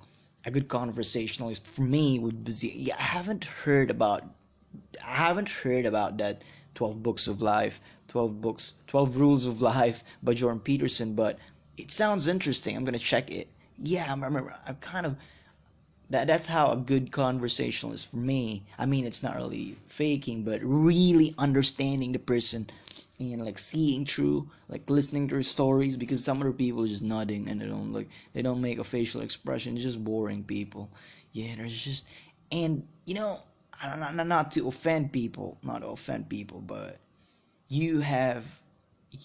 a 0.46 0.52
good 0.52 0.68
conversationalist 0.68 1.68
for 1.68 1.82
me 1.82 2.20
would 2.20 2.44
be 2.44 2.52
yeah, 2.62 2.96
I 2.98 3.02
haven't 3.02 3.46
heard 3.46 3.90
about 3.90 4.24
I 5.04 5.16
haven't 5.16 5.50
heard 5.50 5.86
about 5.86 6.18
that 6.18 6.44
12 6.76 7.02
books 7.02 7.28
of 7.28 7.42
life, 7.42 7.80
12 8.10 8.42
books, 8.42 8.74
12 8.88 9.18
rules 9.18 9.46
of 9.46 9.62
life 9.62 10.04
by 10.22 10.34
Jordan 10.34 10.60
Peterson, 10.60 11.16
but 11.16 11.40
it 11.78 11.92
sounds 11.92 12.28
interesting. 12.28 12.76
I'm 12.76 12.86
to 12.86 13.00
check 13.00 13.32
it. 13.32 13.48
Yeah, 13.82 14.06
I 14.08 14.12
remember 14.12 14.54
I'm 14.68 14.76
kind 14.76 15.06
of 15.06 15.16
that 16.10 16.28
that's 16.28 16.48
how 16.48 16.72
a 16.72 16.78
good 16.78 17.12
conversationalist 17.12 18.12
for 18.12 18.18
me. 18.18 18.64
I 18.78 18.86
mean, 18.86 19.06
it's 19.06 19.24
not 19.24 19.36
really 19.36 19.76
faking, 19.88 20.44
but 20.44 20.60
really 20.64 21.34
understanding 21.38 22.12
the 22.12 22.20
person 22.20 22.70
and 23.18 23.44
like 23.44 23.58
seeing 23.58 24.06
through 24.06 24.50
like 24.68 24.90
listening 24.90 25.28
to 25.30 25.36
their 25.36 25.42
stories 25.42 25.96
because 25.96 26.24
some 26.24 26.42
other 26.42 26.52
people 26.52 26.84
are 26.84 26.88
just 26.88 27.04
nodding 27.04 27.48
and 27.48 27.62
they 27.62 27.66
don't 27.66 27.94
like 27.94 28.10
they 28.34 28.42
don't 28.42 28.62
make 28.62 28.80
a 28.80 28.84
facial 28.84 29.22
expression. 29.22 29.76
It's 29.76 29.84
just 29.84 30.04
boring 30.04 30.44
people. 30.44 30.90
Yeah 31.32 31.56
there's 31.58 31.84
just 31.84 32.08
and 32.52 32.86
you 33.06 33.16
know 33.16 33.40
not, 33.84 34.28
not 34.28 34.52
to 34.54 34.68
offend 34.68 35.12
people 35.12 35.58
not 35.64 35.80
to 35.82 35.88
offend 35.88 36.30
people 36.30 36.62
but 36.62 37.00
you 37.68 38.00
have 38.00 38.44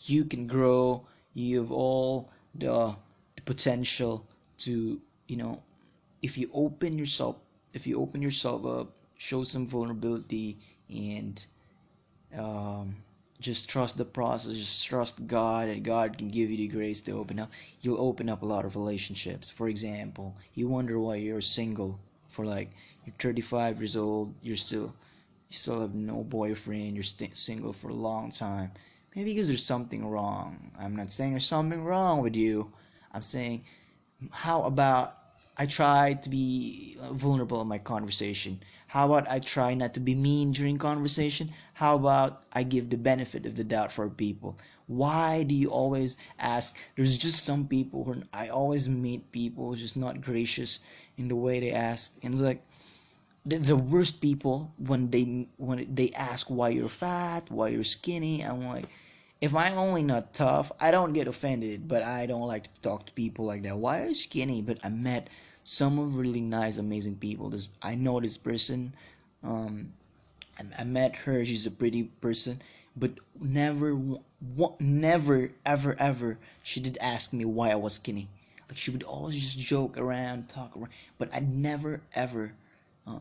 you 0.05 0.25
can 0.25 0.47
grow. 0.47 1.07
You 1.35 1.61
have 1.61 1.73
all 1.73 2.31
the, 2.55 2.95
the 3.37 3.43
potential 3.43 4.27
to 4.59 5.01
you 5.29 5.37
know 5.37 5.63
if 6.23 6.37
you 6.39 6.51
open 6.53 6.99
yourself 6.99 7.37
if 7.73 7.87
you 7.87 8.01
open 8.01 8.21
yourself 8.23 8.67
up 8.67 8.97
show 9.17 9.43
some 9.43 9.67
vulnerability 9.67 10.59
and 10.89 11.47
um 12.37 12.97
just 13.41 13.71
trust 13.71 13.97
the 13.97 14.05
process 14.05 14.55
just 14.55 14.87
trust 14.87 15.27
god 15.27 15.69
and 15.69 15.83
god 15.83 16.17
can 16.19 16.29
give 16.29 16.51
you 16.51 16.57
the 16.59 16.69
grace 16.69 17.01
to 17.01 17.13
open 17.13 17.39
up 17.39 17.51
you'll 17.81 18.01
open 18.01 18.29
up 18.29 18.43
a 18.43 18.47
lot 18.47 18.65
of 18.65 18.77
relationships. 18.77 19.49
For 19.49 19.69
example 19.69 20.37
you 20.55 20.69
wonder 20.69 20.99
why 20.99 21.17
you're 21.17 21.41
single 21.41 21.99
for 22.29 22.45
like 22.45 22.71
you're 23.05 23.15
35 23.19 23.81
years 23.81 23.97
old 23.97 24.35
you're 24.43 24.57
still 24.57 24.95
you 25.49 25.57
still 25.57 25.81
have 25.81 25.95
no 25.95 26.23
boyfriend 26.23 26.95
you're 26.95 27.03
st- 27.03 27.37
single 27.37 27.73
for 27.73 27.89
a 27.89 27.95
long 27.95 28.31
time. 28.31 28.71
Maybe 29.17 29.33
because 29.33 29.49
there's 29.49 29.65
something 29.65 30.07
wrong. 30.07 30.71
I'm 30.79 30.95
not 30.95 31.11
saying 31.11 31.33
there's 31.33 31.47
something 31.47 31.83
wrong 31.83 32.23
with 32.23 32.37
you. 32.37 32.71
I'm 33.13 33.23
saying 33.23 33.65
how 34.31 34.63
about 34.63 35.17
i 35.61 35.67
try 35.67 36.15
to 36.15 36.29
be 36.29 36.97
uh, 37.03 37.13
vulnerable 37.13 37.61
in 37.61 37.69
my 37.69 37.79
conversation 37.79 38.59
how 38.91 39.07
about 39.07 39.31
I 39.31 39.39
try 39.39 39.75
not 39.75 39.95
to 39.95 40.01
be 40.01 40.17
mean 40.17 40.51
during 40.51 40.77
conversation? 40.77 41.53
How 41.75 41.95
about 41.95 42.43
I 42.53 42.65
give 42.65 42.91
the 42.91 42.97
benefit 42.97 43.47
of 43.47 43.55
the 43.55 43.63
doubt 43.63 43.93
for 43.93 44.11
people? 44.11 44.59
Why 44.89 45.45
do 45.45 45.55
you 45.55 45.71
always 45.71 46.17
ask? 46.41 46.77
There's 46.97 47.17
just 47.17 47.45
some 47.45 47.69
people 47.69 48.03
who 48.03 48.21
I 48.33 48.49
always 48.49 48.89
meet 48.89 49.31
people 49.31 49.69
who's 49.69 49.81
just 49.81 49.97
not 49.97 50.21
gracious 50.21 50.81
in 51.17 51.29
the 51.29 51.37
way 51.37 51.61
they 51.61 51.71
ask. 51.71 52.19
And 52.25 52.35
it's 52.35 52.43
like 52.43 52.67
the, 53.47 53.59
the 53.59 53.77
worst 53.77 54.21
people 54.21 54.75
when 54.79 55.09
they 55.09 55.47
when 55.57 55.87
they 55.95 56.11
ask 56.17 56.49
why 56.51 56.71
you're 56.71 56.89
fat, 56.89 57.49
why 57.49 57.69
you're 57.69 57.85
skinny. 57.85 58.43
I'm 58.43 58.67
like 58.67 58.87
if 59.41 59.55
I'm 59.55 59.79
only 59.79 60.03
not 60.03 60.35
tough, 60.35 60.73
I 60.81 60.91
don't 60.91 61.13
get 61.13 61.29
offended, 61.29 61.87
but 61.87 62.03
I 62.03 62.27
don't 62.27 62.49
like 62.49 62.65
to 62.75 62.81
talk 62.81 63.07
to 63.07 63.13
people 63.13 63.47
like 63.47 63.63
that. 63.63 63.79
Why 63.79 64.01
are 64.03 64.09
you 64.09 64.15
skinny? 64.15 64.63
But 64.63 64.79
I 64.83 64.89
met 64.89 65.31
some 65.71 66.01
of 66.01 66.17
really 66.17 66.41
nice, 66.41 66.79
amazing 66.79 67.15
people. 67.15 67.49
This 67.49 67.69
I 67.81 67.95
know 67.95 68.19
this 68.19 68.37
person. 68.37 68.93
Um, 69.45 69.93
I, 70.59 70.65
I 70.81 70.85
met 70.85 71.15
her. 71.15 71.45
She's 71.45 71.65
a 71.65 71.71
pretty 71.71 72.03
person, 72.21 72.61
but 72.97 73.13
never, 73.41 73.97
never, 74.81 75.53
ever, 75.65 75.97
ever, 75.97 76.39
she 76.65 76.81
did 76.81 76.99
ask 77.01 77.33
me 77.33 77.45
why 77.45 77.71
I 77.71 77.77
was 77.77 77.95
skinny. 77.95 78.29
Like 78.69 78.79
she 78.79 78.91
would 78.91 79.05
always 79.05 79.37
just 79.41 79.61
joke 79.61 79.97
around, 79.97 80.49
talk 80.49 80.77
around, 80.77 80.91
but 81.19 81.33
I 81.33 81.39
never, 81.39 82.03
ever, 82.15 82.53
uh, 83.07 83.21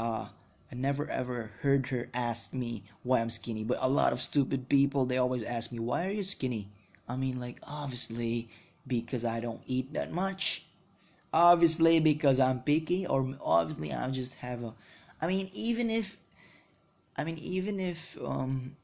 uh, 0.00 0.26
I 0.72 0.74
never 0.74 1.08
ever 1.08 1.52
heard 1.60 1.86
her 1.88 2.08
ask 2.12 2.52
me 2.52 2.82
why 3.04 3.20
I'm 3.20 3.30
skinny. 3.30 3.62
But 3.62 3.78
a 3.80 3.88
lot 3.88 4.12
of 4.12 4.20
stupid 4.20 4.68
people, 4.68 5.06
they 5.06 5.18
always 5.18 5.44
ask 5.44 5.70
me, 5.70 5.78
why 5.78 6.08
are 6.08 6.10
you 6.10 6.24
skinny? 6.24 6.70
I 7.08 7.14
mean, 7.14 7.38
like, 7.38 7.60
obviously, 7.62 8.48
because 8.84 9.24
I 9.24 9.38
don't 9.38 9.62
eat 9.66 9.92
that 9.92 10.12
much 10.12 10.66
obviously 11.32 12.00
because 12.00 12.40
I'm 12.40 12.60
picky, 12.60 13.06
or 13.06 13.34
obviously 13.40 13.92
I 13.92 14.08
just 14.10 14.34
have 14.34 14.62
a. 14.62 14.74
I 15.20 15.26
mean, 15.28 15.50
even 15.52 15.90
if, 15.90 16.18
I 17.16 17.24
mean, 17.24 17.38
even 17.38 17.78
if 17.78 18.18
um, 18.24 18.76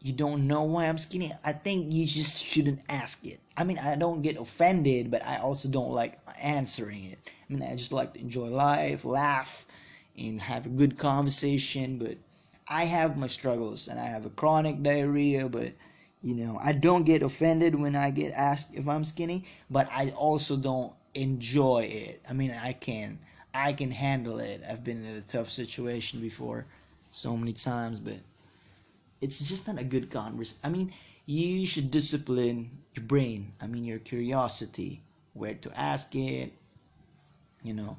you 0.00 0.12
don't 0.12 0.46
know 0.46 0.62
why 0.62 0.86
I'm 0.86 0.98
skinny, 0.98 1.32
I 1.44 1.52
think 1.52 1.92
you 1.92 2.06
just 2.06 2.44
shouldn't 2.44 2.80
ask 2.88 3.24
it. 3.24 3.40
I 3.56 3.64
mean, 3.64 3.78
I 3.78 3.96
don't 3.96 4.22
get 4.22 4.36
offended, 4.36 5.10
but 5.10 5.24
I 5.26 5.38
also 5.38 5.68
don't 5.68 5.92
like 5.92 6.18
answering 6.40 7.04
it. 7.04 7.18
I 7.26 7.52
mean, 7.52 7.62
I 7.62 7.74
just 7.74 7.92
like 7.92 8.14
to 8.14 8.20
enjoy 8.20 8.48
life, 8.48 9.04
laugh, 9.04 9.66
and 10.16 10.40
have 10.40 10.66
a 10.66 10.70
good 10.70 10.96
conversation. 10.96 11.98
But 11.98 12.18
I 12.68 12.84
have 12.84 13.18
my 13.18 13.26
struggles, 13.26 13.88
and 13.88 13.98
I 13.98 14.06
have 14.06 14.26
a 14.26 14.30
chronic 14.30 14.82
diarrhea, 14.82 15.48
but 15.48 15.72
you 16.22 16.34
know, 16.34 16.58
I 16.62 16.72
don't 16.72 17.04
get 17.04 17.22
offended 17.22 17.74
when 17.74 17.94
I 17.94 18.10
get 18.10 18.32
asked 18.32 18.74
if 18.74 18.88
I'm 18.88 19.04
skinny, 19.04 19.44
but 19.70 19.88
I 19.92 20.10
also 20.10 20.56
don't 20.56 20.94
enjoy 21.14 21.84
it. 21.84 22.22
I 22.28 22.32
mean, 22.32 22.50
I 22.52 22.72
can 22.72 23.18
I 23.54 23.72
can 23.72 23.90
handle 23.90 24.38
it. 24.40 24.62
I've 24.68 24.84
been 24.84 25.04
in 25.04 25.16
a 25.16 25.20
tough 25.22 25.50
situation 25.50 26.20
before 26.20 26.66
so 27.10 27.36
many 27.36 27.52
times, 27.52 28.00
but 28.00 28.16
it's 29.20 29.40
just 29.48 29.66
not 29.66 29.78
a 29.78 29.84
good 29.84 30.10
conversation. 30.10 30.60
I 30.64 30.68
mean, 30.68 30.92
you 31.26 31.66
should 31.66 31.90
discipline 31.90 32.70
your 32.94 33.04
brain. 33.06 33.52
I 33.60 33.66
mean, 33.66 33.84
your 33.84 33.98
curiosity, 33.98 35.02
where 35.32 35.54
to 35.54 35.78
ask 35.80 36.14
it, 36.14 36.52
you 37.62 37.74
know. 37.74 37.96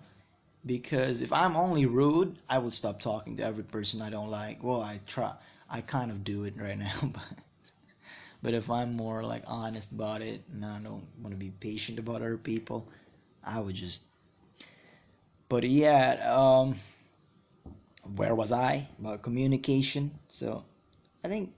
Because 0.66 1.22
if 1.22 1.32
I'm 1.32 1.56
only 1.56 1.86
rude, 1.86 2.36
I 2.50 2.58
will 2.58 2.72
stop 2.72 3.00
talking 3.00 3.38
to 3.38 3.44
every 3.44 3.64
person 3.64 4.02
I 4.02 4.10
don't 4.10 4.30
like. 4.32 4.64
Well, 4.64 4.82
I 4.82 5.00
try, 5.08 5.34
I 5.70 5.82
kind 5.82 6.12
of 6.12 6.24
do 6.24 6.44
it 6.46 6.56
right 6.58 6.78
now, 6.80 6.94
but 7.02 7.40
but 8.42 8.54
if 8.54 8.70
I'm 8.70 8.96
more 8.96 9.24
like 9.24 9.44
honest 9.48 9.92
about 9.92 10.22
it 10.22 10.42
and 10.54 10.66
I 10.66 10.80
don't 10.80 11.06
want 11.22 11.32
to 11.32 11.36
be 11.38 11.52
patient 11.60 12.00
about 12.00 12.18
other 12.18 12.38
people, 12.38 12.88
I 13.46 13.60
would 13.60 13.76
just. 13.76 14.04
But 15.48 15.64
yeah, 15.64 16.34
um, 16.36 16.76
where 18.16 18.34
was 18.34 18.52
I 18.52 18.88
about 19.00 19.22
communication? 19.22 20.12
So 20.28 20.64
I 21.24 21.28
think, 21.28 21.54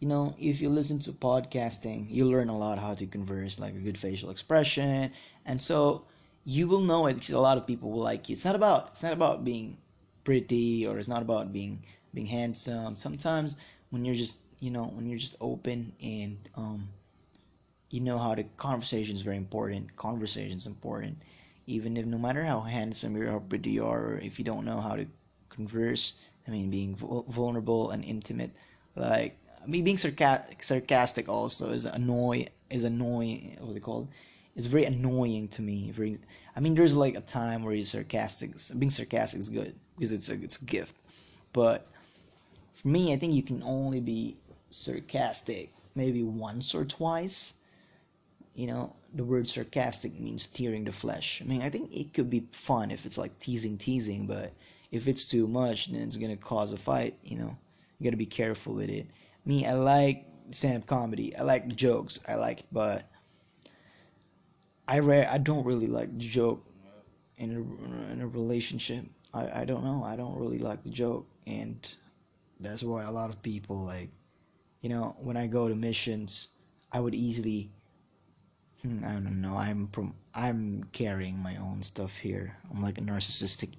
you 0.00 0.08
know, 0.08 0.34
if 0.38 0.60
you 0.60 0.68
listen 0.68 0.98
to 1.00 1.12
podcasting, 1.12 2.06
you 2.10 2.26
learn 2.26 2.50
a 2.50 2.56
lot 2.56 2.78
how 2.78 2.94
to 2.94 3.06
converse, 3.06 3.58
like 3.58 3.74
a 3.74 3.78
good 3.78 3.96
facial 3.96 4.30
expression. 4.30 5.12
And 5.46 5.60
so 5.60 6.04
you 6.44 6.68
will 6.68 6.80
know 6.80 7.06
it 7.06 7.14
because 7.14 7.30
a 7.30 7.40
lot 7.40 7.56
of 7.56 7.66
people 7.66 7.90
will 7.90 8.02
like 8.02 8.28
you. 8.28 8.34
It's 8.34 8.44
not 8.44 8.54
about 8.54 8.88
it's 8.90 9.02
not 9.02 9.12
about 9.12 9.44
being 9.44 9.78
pretty 10.24 10.86
or 10.86 10.98
it's 10.98 11.08
not 11.08 11.22
about 11.22 11.52
being 11.52 11.82
being 12.14 12.26
handsome. 12.26 12.96
Sometimes 12.96 13.56
when 13.90 14.04
you're 14.04 14.14
just 14.14 14.38
you 14.60 14.70
know 14.70 14.84
when 14.84 15.06
you're 15.06 15.18
just 15.18 15.36
open 15.40 15.92
and 16.02 16.38
um 16.54 16.88
you 17.90 18.00
know 18.00 18.18
how 18.18 18.34
the 18.34 18.44
conversation 18.56 19.16
is 19.16 19.22
very 19.22 19.36
important. 19.36 19.96
Conversation 19.96 20.56
is 20.56 20.66
important, 20.66 21.18
even 21.66 21.96
if 21.96 22.06
no 22.06 22.18
matter 22.18 22.44
how 22.44 22.60
handsome 22.60 23.16
or 23.16 23.30
how 23.30 23.38
pretty 23.40 23.70
you 23.70 23.86
are, 23.86 24.18
if 24.22 24.38
you 24.38 24.44
don't 24.44 24.64
know 24.64 24.80
how 24.80 24.96
to 24.96 25.06
converse, 25.48 26.14
I 26.46 26.50
mean, 26.50 26.70
being 26.70 26.94
vulnerable 26.96 27.90
and 27.90 28.04
intimate. 28.04 28.52
Like, 28.94 29.36
I 29.62 29.66
mean, 29.66 29.84
being 29.84 29.98
sarcastic, 29.98 30.62
sarcastic 30.62 31.28
also 31.28 31.70
is 31.70 31.84
annoy 31.84 32.46
is 32.70 32.84
annoying. 32.84 33.56
What 33.60 33.74
they 33.74 33.80
call 33.80 34.08
It's 34.54 34.66
very 34.66 34.84
annoying 34.84 35.48
to 35.48 35.62
me. 35.62 35.90
Very, 35.90 36.18
I 36.56 36.60
mean, 36.60 36.74
there's 36.74 36.94
like 36.94 37.16
a 37.16 37.20
time 37.20 37.62
where 37.64 37.74
you're 37.74 37.84
sarcastic. 37.84 38.52
Being 38.78 38.90
sarcastic 38.90 39.40
is 39.40 39.48
good 39.48 39.74
because 39.96 40.12
it's 40.12 40.28
a 40.28 40.34
it's 40.34 40.56
a 40.56 40.64
gift. 40.64 40.94
But 41.52 41.86
for 42.74 42.88
me, 42.88 43.12
I 43.12 43.16
think 43.16 43.34
you 43.34 43.42
can 43.42 43.62
only 43.62 44.00
be 44.00 44.36
sarcastic 44.70 45.72
maybe 45.94 46.22
once 46.22 46.74
or 46.74 46.84
twice. 46.84 47.54
You 48.56 48.66
know, 48.68 48.96
the 49.12 49.22
word 49.22 49.46
sarcastic 49.48 50.18
means 50.18 50.46
tearing 50.46 50.84
the 50.84 50.92
flesh. 50.92 51.42
I 51.42 51.46
mean, 51.46 51.60
I 51.60 51.68
think 51.68 51.94
it 51.94 52.14
could 52.14 52.30
be 52.30 52.48
fun 52.52 52.90
if 52.90 53.04
it's 53.04 53.18
like 53.18 53.38
teasing, 53.38 53.76
teasing, 53.76 54.26
but 54.26 54.52
if 54.90 55.06
it's 55.08 55.26
too 55.26 55.46
much, 55.46 55.92
then 55.92 56.00
it's 56.00 56.16
gonna 56.16 56.38
cause 56.38 56.72
a 56.72 56.78
fight. 56.78 57.18
You 57.22 57.36
know, 57.36 57.56
you 57.98 58.04
gotta 58.04 58.16
be 58.16 58.24
careful 58.24 58.72
with 58.72 58.88
it. 58.88 59.06
Me, 59.44 59.66
I 59.66 59.74
like 59.74 60.26
stand-up 60.52 60.86
comedy. 60.86 61.36
I 61.36 61.42
like 61.42 61.68
the 61.68 61.74
jokes. 61.74 62.18
I 62.26 62.36
like, 62.36 62.64
but 62.72 63.04
I 64.88 64.96
re- 64.96 65.26
I 65.26 65.36
don't 65.36 65.66
really 65.66 65.86
like 65.86 66.16
joke 66.16 66.64
in 67.36 67.50
a, 67.50 68.12
in 68.12 68.22
a 68.22 68.26
relationship. 68.26 69.04
I, 69.34 69.60
I 69.60 69.64
don't 69.66 69.84
know. 69.84 70.02
I 70.02 70.16
don't 70.16 70.38
really 70.38 70.60
like 70.60 70.82
the 70.82 70.88
joke, 70.90 71.26
and 71.46 71.76
that's 72.60 72.82
why 72.82 73.04
a 73.04 73.10
lot 73.10 73.28
of 73.28 73.42
people 73.42 73.76
like, 73.76 74.08
you 74.80 74.88
know, 74.88 75.14
when 75.20 75.36
I 75.36 75.46
go 75.46 75.68
to 75.68 75.74
missions, 75.74 76.48
I 76.90 77.00
would 77.00 77.14
easily 77.14 77.70
I 78.84 79.14
don't 79.14 79.40
know. 79.40 79.56
I'm 79.56 79.88
from. 79.88 80.14
I'm 80.34 80.84
carrying 80.92 81.38
my 81.38 81.56
own 81.56 81.82
stuff 81.82 82.16
here. 82.16 82.56
I'm 82.70 82.82
like 82.82 82.98
a 82.98 83.00
narcissistic, 83.00 83.70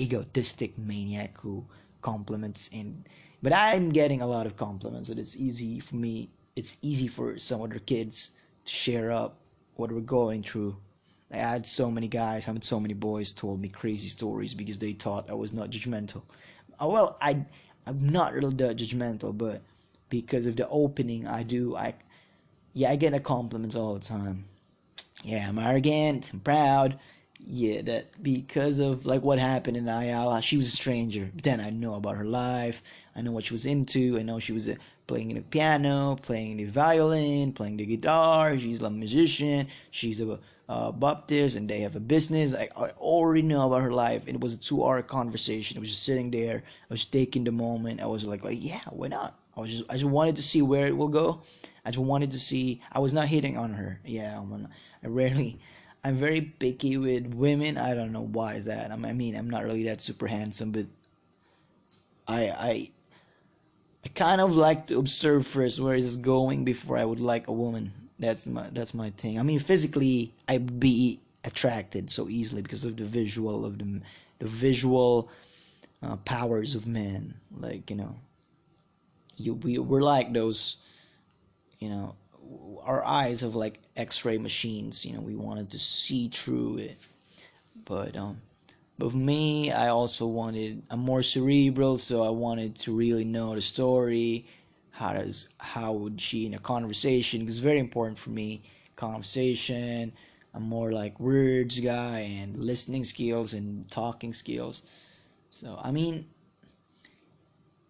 egotistic 0.00 0.76
maniac 0.78 1.38
who 1.38 1.64
compliments 2.02 2.70
and. 2.72 3.06
But 3.42 3.52
I'm 3.52 3.90
getting 3.90 4.22
a 4.22 4.26
lot 4.26 4.46
of 4.46 4.56
compliments, 4.56 5.10
and 5.10 5.18
it's 5.20 5.36
easy 5.36 5.78
for 5.78 5.96
me. 5.96 6.30
It's 6.56 6.76
easy 6.82 7.06
for 7.06 7.38
some 7.38 7.62
other 7.62 7.78
kids 7.78 8.30
to 8.64 8.72
share 8.72 9.12
up 9.12 9.38
what 9.74 9.92
we're 9.92 10.00
going 10.00 10.42
through. 10.42 10.76
I 11.30 11.36
had 11.36 11.66
so 11.66 11.90
many 11.90 12.08
guys, 12.08 12.48
I 12.48 12.52
had 12.52 12.64
so 12.64 12.80
many 12.80 12.94
boys 12.94 13.32
told 13.32 13.60
me 13.60 13.68
crazy 13.68 14.08
stories 14.08 14.54
because 14.54 14.78
they 14.78 14.92
thought 14.92 15.28
I 15.30 15.34
was 15.34 15.52
not 15.52 15.70
judgmental. 15.70 16.22
Uh, 16.80 16.88
well, 16.88 17.18
I 17.20 17.44
I'm 17.86 17.98
not 18.10 18.32
really 18.32 18.54
that 18.56 18.78
judgmental, 18.78 19.36
but 19.36 19.62
because 20.08 20.46
of 20.46 20.56
the 20.56 20.68
opening 20.68 21.26
I 21.26 21.42
do, 21.42 21.76
I 21.76 21.94
yeah, 22.76 22.90
I 22.90 22.96
get 22.96 23.14
a 23.14 23.20
compliments 23.20 23.76
all 23.76 23.94
the 23.94 24.00
time. 24.00 24.44
Yeah, 25.24 25.48
I'm 25.48 25.58
arrogant, 25.58 26.30
I'm 26.32 26.40
proud. 26.40 26.98
Yeah, 27.40 27.82
that 27.82 28.22
because 28.22 28.80
of 28.80 29.06
like 29.06 29.22
what 29.22 29.38
happened 29.38 29.76
in 29.76 29.88
Ayala, 29.88 30.42
she 30.42 30.56
was 30.56 30.68
a 30.68 30.70
stranger. 30.70 31.30
But 31.34 31.44
then 31.44 31.60
I 31.60 31.70
know 31.70 31.94
about 31.94 32.16
her 32.16 32.24
life. 32.24 32.82
I 33.16 33.22
know 33.22 33.32
what 33.32 33.44
she 33.44 33.54
was 33.54 33.66
into. 33.66 34.18
I 34.18 34.22
know 34.22 34.38
she 34.40 34.52
was 34.52 34.68
uh, 34.68 34.76
playing 35.06 35.34
the 35.34 35.42
piano, 35.42 36.16
playing 36.22 36.58
the 36.58 36.64
violin, 36.64 37.52
playing 37.52 37.78
the 37.78 37.86
guitar. 37.86 38.58
She's 38.58 38.82
a 38.82 38.90
musician. 38.90 39.68
She's 39.90 40.20
a, 40.20 40.38
a 40.68 40.92
Baptist, 40.92 41.56
and 41.56 41.68
they 41.70 41.80
have 41.80 41.96
a 41.96 42.00
business. 42.00 42.54
I, 42.54 42.68
I 42.76 42.90
already 42.98 43.42
know 43.42 43.66
about 43.66 43.82
her 43.82 43.92
life. 43.92 44.22
It 44.26 44.40
was 44.40 44.54
a 44.54 44.58
two-hour 44.58 45.02
conversation. 45.02 45.78
I 45.78 45.80
was 45.80 45.90
just 45.90 46.04
sitting 46.04 46.30
there. 46.30 46.62
I 46.90 46.94
was 46.94 47.04
taking 47.06 47.44
the 47.44 47.52
moment. 47.52 48.02
I 48.02 48.06
was 48.06 48.26
like, 48.26 48.44
like, 48.44 48.58
yeah, 48.62 48.82
why 48.90 49.08
not? 49.08 49.38
I 49.56 49.60
was 49.60 49.70
just, 49.70 49.90
I 49.90 49.94
just 49.94 50.04
wanted 50.04 50.36
to 50.36 50.42
see 50.42 50.62
where 50.62 50.86
it 50.86 50.96
will 50.96 51.08
go. 51.08 51.40
I 51.84 51.90
just 51.90 52.04
wanted 52.04 52.30
to 52.32 52.38
see. 52.38 52.82
I 52.92 52.98
was 52.98 53.12
not 53.12 53.28
hitting 53.28 53.56
on 53.56 53.72
her. 53.72 54.00
Yeah, 54.04 54.38
I'm, 54.38 54.68
I 55.02 55.06
rarely. 55.06 55.58
I'm 56.04 56.16
very 56.16 56.40
picky 56.40 56.96
with 56.98 57.34
women. 57.34 57.78
I 57.78 57.94
don't 57.94 58.12
know 58.12 58.26
why 58.26 58.54
is 58.54 58.66
that. 58.66 58.90
I 58.92 58.96
mean, 58.96 59.34
I'm 59.34 59.50
not 59.50 59.64
really 59.64 59.84
that 59.84 60.00
super 60.00 60.26
handsome, 60.26 60.70
but 60.70 60.86
I 62.28 62.42
I 62.48 62.90
I 64.04 64.08
kind 64.14 64.40
of 64.40 64.54
like 64.54 64.86
to 64.88 64.98
observe 64.98 65.46
first 65.46 65.80
where 65.80 65.96
is 65.96 66.04
this 66.04 66.16
going 66.16 66.64
before 66.64 66.96
I 66.96 67.04
would 67.04 67.18
like 67.18 67.48
a 67.48 67.52
woman. 67.52 67.92
That's 68.18 68.46
my 68.46 68.68
that's 68.72 68.94
my 68.94 69.10
thing. 69.10 69.40
I 69.40 69.42
mean, 69.42 69.58
physically, 69.58 70.32
I'd 70.48 70.78
be 70.78 71.20
attracted 71.44 72.10
so 72.10 72.28
easily 72.28 72.62
because 72.62 72.84
of 72.84 72.96
the 72.96 73.04
visual 73.04 73.64
of 73.64 73.78
the 73.78 74.00
the 74.38 74.46
visual 74.46 75.28
uh, 76.02 76.16
powers 76.18 76.74
of 76.74 76.86
men. 76.86 77.34
Like 77.56 77.90
you 77.90 77.96
know, 77.96 78.14
you 79.36 79.54
we 79.54 79.78
we're 79.78 80.02
like 80.02 80.32
those, 80.32 80.78
you 81.78 81.88
know, 81.88 82.16
our 82.82 83.04
eyes 83.04 83.42
of 83.42 83.54
like 83.54 83.80
x-ray 83.96 84.38
machines 84.38 85.04
you 85.04 85.12
know 85.12 85.20
we 85.20 85.34
wanted 85.34 85.70
to 85.70 85.78
see 85.78 86.28
through 86.28 86.78
it. 86.78 86.98
But 87.84 88.16
um 88.16 88.40
but 88.98 89.10
for 89.12 89.16
me 89.16 89.72
i 89.72 89.88
also 89.88 90.26
wanted 90.26 90.82
i'm 90.90 91.00
more 91.00 91.22
cerebral 91.22 91.98
so 91.98 92.22
i 92.22 92.30
wanted 92.30 92.76
to 92.76 92.94
really 92.94 93.24
know 93.24 93.54
the 93.54 93.62
story. 93.62 94.46
How 94.90 95.12
does 95.12 95.48
how 95.58 95.92
would 95.92 96.20
she 96.20 96.46
in 96.46 96.54
a 96.54 96.58
conversation? 96.58 97.42
It's 97.42 97.58
very 97.58 97.78
important 97.80 98.18
for 98.18 98.30
me 98.30 98.62
conversation. 98.96 100.12
I'm 100.54 100.62
more 100.68 100.90
like 100.92 101.20
words 101.20 101.80
guy 101.80 102.20
and 102.20 102.56
listening 102.56 103.04
skills 103.04 103.52
and 103.52 103.90
talking 103.90 104.32
skills. 104.32 104.82
So 105.50 105.78
i 105.82 105.90
mean 105.90 106.26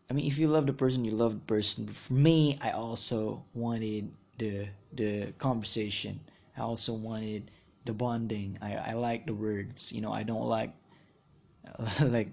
i 0.09 0.12
mean 0.12 0.27
if 0.27 0.38
you 0.38 0.49
love 0.49 0.66
the 0.66 0.73
person 0.73 1.05
you 1.05 1.12
love 1.12 1.35
the 1.35 1.55
person. 1.55 1.85
But 1.85 1.97
for 1.97 2.12
me 2.12 2.59
i 2.61 2.71
also 2.71 3.45
wanted 3.55 4.11
the 4.38 4.69
the 4.92 5.33
conversation. 5.38 6.21
I 6.57 6.62
also 6.62 6.95
wanted 6.95 7.51
the 7.85 7.92
bonding. 7.92 8.59
I, 8.62 8.77
I 8.77 8.92
like 8.95 9.27
the 9.27 9.35
words. 9.35 9.92
You 9.92 10.01
know, 10.01 10.12
I 10.12 10.23
don't 10.23 10.47
like 10.47 10.73
like 12.01 12.33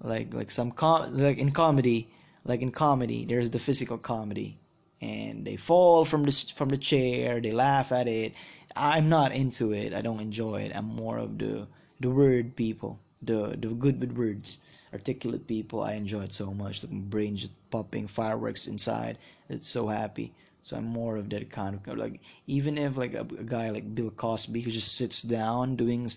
like 0.00 0.34
like 0.34 0.50
some 0.50 0.70
com 0.70 1.16
like 1.16 1.38
in 1.38 1.50
comedy 1.50 2.10
like 2.44 2.60
in 2.60 2.70
comedy 2.70 3.24
there's 3.24 3.50
the 3.50 3.58
physical 3.58 3.98
comedy. 3.98 4.58
And 5.00 5.46
they 5.46 5.56
fall 5.56 6.04
from 6.04 6.24
the 6.24 6.32
from 6.54 6.70
the 6.70 6.78
chair. 6.78 7.40
They 7.40 7.52
laugh 7.52 7.92
at 7.92 8.08
it. 8.08 8.34
I'm 8.74 9.08
not 9.08 9.32
into 9.32 9.72
it. 9.72 9.92
I 9.92 10.00
don't 10.00 10.20
enjoy 10.20 10.62
it. 10.62 10.72
I'm 10.74 10.86
more 10.86 11.18
of 11.18 11.38
the 11.38 11.66
the 12.00 12.10
word 12.10 12.56
people 12.56 13.00
the 13.22 13.56
the 13.58 13.68
good 13.68 14.00
with 14.00 14.12
words 14.12 14.60
articulate 14.96 15.46
people. 15.46 15.82
I 15.82 15.92
enjoy 15.92 16.22
it 16.22 16.32
so 16.32 16.52
much. 16.52 16.80
The 16.80 16.88
brain 16.88 17.36
just 17.36 17.52
popping 17.70 18.06
fireworks 18.08 18.66
inside. 18.66 19.18
It's 19.48 19.68
so 19.68 19.88
happy. 19.88 20.32
So 20.62 20.76
I'm 20.76 20.86
more 20.86 21.16
of 21.16 21.30
that 21.30 21.48
kind 21.50 21.78
of 21.78 21.96
like 21.96 22.20
even 22.46 22.76
if 22.76 22.96
like 22.96 23.14
a, 23.14 23.20
a 23.20 23.44
guy 23.44 23.70
like 23.70 23.94
Bill 23.94 24.10
Cosby 24.10 24.62
who 24.62 24.70
just 24.70 24.96
sits 24.96 25.22
down 25.22 25.76
doing 25.76 26.10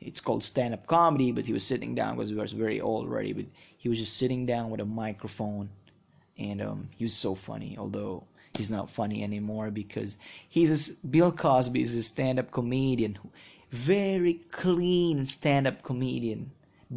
it's 0.00 0.20
called 0.20 0.42
stand 0.42 0.74
up 0.74 0.86
comedy, 0.86 1.32
but 1.32 1.46
he 1.46 1.54
was 1.54 1.64
sitting 1.64 1.94
down 1.94 2.16
because 2.16 2.28
he 2.28 2.34
was 2.34 2.52
very 2.52 2.80
old 2.80 3.06
already, 3.06 3.32
but 3.32 3.46
he 3.78 3.88
was 3.88 3.98
just 3.98 4.18
sitting 4.18 4.44
down 4.44 4.68
with 4.70 4.80
a 4.80 4.84
microphone 4.84 5.70
and 6.36 6.60
um, 6.60 6.88
he 6.96 7.04
was 7.04 7.14
so 7.14 7.34
funny, 7.34 7.76
although 7.78 8.24
he's 8.56 8.70
not 8.70 8.90
funny 8.90 9.22
anymore 9.22 9.70
because 9.70 10.16
he's 10.48 10.70
a, 10.90 11.06
Bill 11.06 11.32
Cosby 11.32 11.80
is 11.80 11.94
a 11.94 12.02
stand 12.02 12.38
up 12.38 12.50
comedian, 12.50 13.18
very 13.70 14.34
clean 14.50 15.24
stand 15.26 15.66
up 15.66 15.82
comedian, 15.82 16.50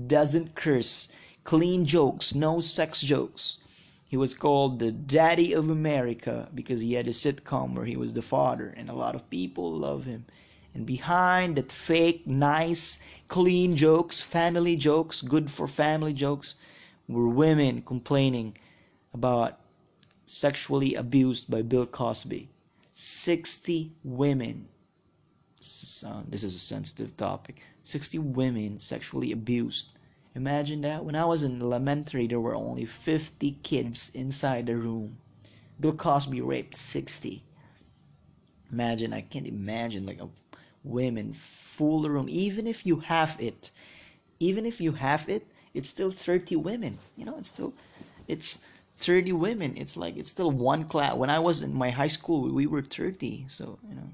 doesn't 0.07 0.55
curse, 0.55 1.09
clean 1.47 1.85
jokes, 1.85 2.35
no 2.35 2.59
sex 2.59 2.99
jokes. 2.99 3.59
He 4.05 4.17
was 4.17 4.33
called 4.33 4.79
the 4.79 4.91
Daddy 4.91 5.53
of 5.53 5.69
America 5.69 6.49
because 6.53 6.81
he 6.81 6.91
had 6.95 7.07
a 7.07 7.11
sitcom 7.11 7.73
where 7.73 7.85
he 7.85 7.95
was 7.95 8.11
the 8.11 8.21
father, 8.21 8.73
and 8.75 8.89
a 8.89 8.93
lot 8.93 9.15
of 9.15 9.29
people 9.29 9.71
love 9.71 10.03
him. 10.03 10.25
And 10.73 10.85
behind 10.85 11.55
that 11.55 11.71
fake, 11.71 12.27
nice, 12.27 13.01
clean 13.29 13.77
jokes, 13.77 14.21
family 14.21 14.75
jokes, 14.75 15.21
good 15.21 15.49
for 15.49 15.69
family 15.69 16.11
jokes, 16.11 16.55
were 17.07 17.29
women 17.29 17.81
complaining 17.81 18.57
about 19.13 19.57
sexually 20.25 20.95
abused 20.95 21.49
by 21.49 21.61
Bill 21.61 21.85
Cosby. 21.85 22.49
60 22.91 23.93
women. 24.03 24.67
Uh, 26.05 26.23
this 26.27 26.43
is 26.43 26.55
a 26.55 26.59
sensitive 26.59 27.15
topic. 27.15 27.61
60 27.83 28.19
women 28.19 28.79
sexually 28.79 29.31
abused 29.31 29.96
Imagine 30.37 30.81
that. 30.81 31.03
When 31.03 31.15
I 31.15 31.25
was 31.25 31.41
in 31.41 31.59
elementary, 31.59 32.27
there 32.27 32.39
were 32.39 32.53
only 32.53 32.85
50 32.85 33.57
kids 33.63 34.11
inside 34.13 34.67
the 34.67 34.75
room. 34.75 35.17
Bill 35.79 35.93
Cosby 35.93 36.41
raped 36.41 36.75
60. 36.75 37.43
Imagine, 38.71 39.13
I 39.13 39.21
can't 39.21 39.47
imagine 39.47 40.05
like 40.05 40.21
a 40.21 40.29
women 40.83 41.33
full 41.33 42.03
the 42.03 42.11
room. 42.11 42.27
Even 42.29 42.67
if 42.67 42.85
you 42.85 42.97
have 42.97 43.35
it, 43.39 43.71
even 44.39 44.67
if 44.67 44.79
you 44.79 44.91
have 44.91 45.27
it, 45.27 45.47
it's 45.73 45.89
still 45.89 46.11
30 46.11 46.55
women. 46.57 46.99
You 47.15 47.25
know, 47.25 47.37
it's 47.39 47.47
still, 47.47 47.73
it's 48.27 48.59
30 48.97 49.31
women. 49.31 49.73
It's 49.75 49.97
like, 49.97 50.17
it's 50.17 50.29
still 50.29 50.51
one 50.51 50.83
class. 50.83 51.15
When 51.15 51.31
I 51.31 51.39
was 51.39 51.63
in 51.63 51.73
my 51.73 51.89
high 51.89 52.07
school, 52.07 52.53
we 52.53 52.67
were 52.67 52.83
30. 52.83 53.45
So, 53.47 53.79
you 53.89 53.95
know 53.95 54.09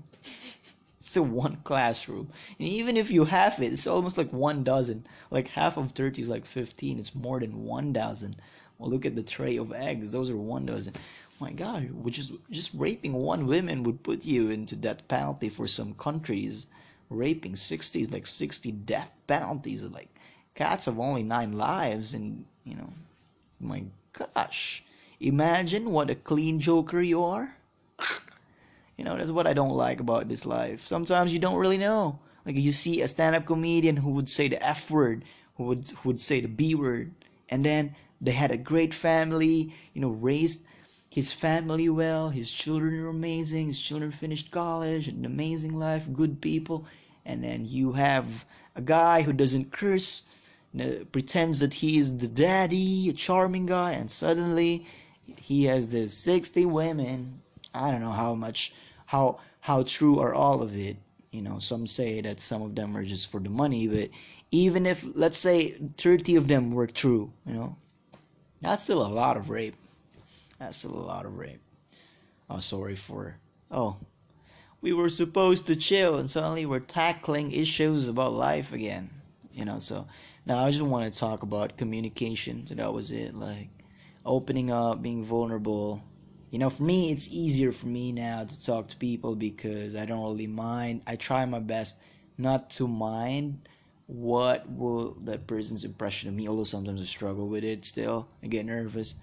still 1.03 1.25
one 1.25 1.57
classroom. 1.63 2.29
And 2.57 2.67
even 2.67 2.97
if 2.97 3.11
you 3.11 3.25
have 3.25 3.59
it, 3.59 3.73
it's 3.73 3.87
almost 3.87 4.17
like 4.17 4.31
one 4.31 4.63
dozen. 4.63 5.05
Like 5.29 5.49
half 5.49 5.77
of 5.77 5.91
30 5.91 6.21
is 6.21 6.29
like 6.29 6.45
15. 6.45 6.97
It's 6.97 7.13
more 7.13 7.39
than 7.39 7.65
one 7.65 7.93
dozen. 7.93 8.35
Well, 8.77 8.89
look 8.89 9.05
at 9.05 9.15
the 9.15 9.23
tray 9.23 9.57
of 9.57 9.73
eggs. 9.73 10.11
Those 10.11 10.29
are 10.29 10.37
one 10.37 10.65
dozen. 10.65 10.93
My 11.39 11.51
God, 11.51 11.91
which 11.91 12.19
is 12.19 12.31
just 12.49 12.73
raping 12.73 13.13
one 13.13 13.47
woman 13.47 13.83
would 13.83 14.01
put 14.01 14.23
you 14.23 14.49
into 14.49 14.75
death 14.75 15.05
penalty 15.07 15.49
for 15.49 15.67
some 15.67 15.93
countries. 15.95 16.67
Raping 17.09 17.55
60 17.55 18.01
is 18.01 18.11
like 18.11 18.25
60 18.25 18.71
death 18.71 19.11
penalties. 19.27 19.83
Like 19.83 20.09
cats 20.55 20.85
have 20.85 20.99
only 20.99 21.23
nine 21.23 21.53
lives, 21.53 22.13
and 22.13 22.45
you 22.63 22.75
know, 22.75 22.89
my 23.59 23.83
gosh, 24.13 24.83
imagine 25.19 25.91
what 25.91 26.09
a 26.09 26.15
clean 26.15 26.59
joker 26.59 27.01
you 27.01 27.23
are. 27.23 27.55
You 28.97 29.03
know, 29.03 29.17
that's 29.17 29.31
what 29.31 29.47
I 29.47 29.53
don't 29.53 29.75
like 29.75 29.99
about 29.99 30.29
this 30.29 30.45
life. 30.45 30.85
Sometimes 30.85 31.33
you 31.33 31.39
don't 31.39 31.57
really 31.57 31.77
know. 31.77 32.19
Like 32.45 32.57
you 32.57 32.71
see 32.71 33.01
a 33.01 33.07
stand-up 33.07 33.45
comedian 33.45 33.97
who 33.97 34.11
would 34.11 34.29
say 34.29 34.47
the 34.47 34.61
F 34.61 34.91
word, 34.91 35.23
who 35.55 35.63
would 35.65 35.89
who 35.89 36.09
would 36.09 36.21
say 36.21 36.41
the 36.41 36.47
B 36.47 36.75
word, 36.75 37.13
and 37.49 37.63
then 37.65 37.95
they 38.19 38.31
had 38.31 38.51
a 38.51 38.57
great 38.57 38.93
family, 38.93 39.73
you 39.93 40.01
know, 40.01 40.09
raised 40.09 40.65
his 41.09 41.31
family 41.31 41.89
well, 41.89 42.29
his 42.29 42.51
children 42.51 42.99
are 42.99 43.07
amazing, 43.07 43.67
his 43.67 43.79
children 43.79 44.11
finished 44.11 44.49
college, 44.49 45.07
an 45.07 45.25
amazing 45.25 45.77
life, 45.77 46.11
good 46.11 46.41
people, 46.41 46.87
and 47.23 47.43
then 47.43 47.65
you 47.65 47.91
have 47.91 48.45
a 48.75 48.81
guy 48.81 49.21
who 49.21 49.31
doesn't 49.31 49.71
curse, 49.71 50.27
pretends 51.11 51.59
that 51.59 51.75
he 51.75 51.99
is 51.99 52.17
the 52.17 52.27
daddy, 52.27 53.09
a 53.09 53.13
charming 53.13 53.67
guy, 53.67 53.91
and 53.91 54.09
suddenly 54.09 54.87
he 55.37 55.65
has 55.65 55.89
the 55.89 56.09
60 56.09 56.65
women. 56.65 57.42
I 57.73 57.91
don't 57.91 58.01
know 58.01 58.11
how 58.11 58.35
much 58.35 58.73
how 59.05 59.39
how 59.59 59.83
true 59.83 60.19
are 60.19 60.33
all 60.33 60.61
of 60.61 60.75
it. 60.75 60.97
You 61.31 61.41
know 61.41 61.59
some 61.59 61.87
say 61.87 62.21
that 62.21 62.39
some 62.39 62.61
of 62.61 62.75
them 62.75 62.95
are 62.95 63.03
just 63.03 63.31
for 63.31 63.39
the 63.39 63.49
money 63.49 63.87
but 63.87 64.09
even 64.51 64.85
if 64.85 65.03
let's 65.15 65.37
say 65.37 65.71
30 65.97 66.35
of 66.35 66.47
them 66.47 66.71
were 66.71 66.85
true 66.85 67.33
you 67.45 67.53
know 67.53 67.75
that's 68.61 68.83
still 68.83 69.05
a 69.05 69.09
lot 69.09 69.35
of 69.35 69.49
rape. 69.49 69.75
That's 70.59 70.77
still 70.77 70.93
a 70.93 71.07
lot 71.13 71.25
of 71.25 71.37
rape. 71.37 71.59
I'm 72.49 72.61
sorry 72.61 72.95
for 72.95 73.37
oh 73.71 73.97
we 74.81 74.93
were 74.93 75.09
supposed 75.09 75.65
to 75.67 75.75
chill 75.75 76.17
and 76.17 76.29
suddenly 76.29 76.65
we're 76.65 76.79
tackling 76.79 77.51
issues 77.51 78.07
about 78.07 78.33
life 78.33 78.73
again 78.73 79.09
you 79.53 79.63
know 79.65 79.79
so 79.79 80.05
now 80.45 80.65
i 80.65 80.69
just 80.69 80.83
want 80.83 81.11
to 81.11 81.19
talk 81.19 81.41
about 81.41 81.77
communication. 81.77 82.67
So 82.67 82.75
that 82.75 82.93
was 82.93 83.11
it 83.11 83.33
like 83.33 83.69
opening 84.25 84.71
up 84.71 85.01
being 85.01 85.23
vulnerable 85.23 86.03
you 86.53 86.59
know 86.59 86.69
for 86.69 86.83
me 86.83 87.11
it's 87.11 87.33
easier 87.33 87.71
for 87.71 87.87
me 87.87 88.11
now 88.11 88.43
to 88.43 88.63
talk 88.63 88.87
to 88.87 88.95
people 88.97 89.35
because 89.35 89.95
i 89.95 90.05
don't 90.05 90.21
really 90.21 90.45
mind. 90.45 91.01
I 91.07 91.15
try 91.15 91.43
my 91.45 91.59
best 91.59 91.99
not 92.37 92.69
to 92.77 92.87
mind 92.87 93.67
what 94.05 94.69
will 94.69 95.17
that 95.21 95.47
person's 95.47 95.83
impression 95.83 96.29
of 96.29 96.35
me 96.35 96.47
although 96.47 96.63
sometimes 96.63 97.01
i 97.01 97.05
struggle 97.05 97.47
with 97.49 97.63
it 97.63 97.83
still. 97.85 98.27
I 98.43 98.47
get 98.47 98.67
nervous 98.67 99.15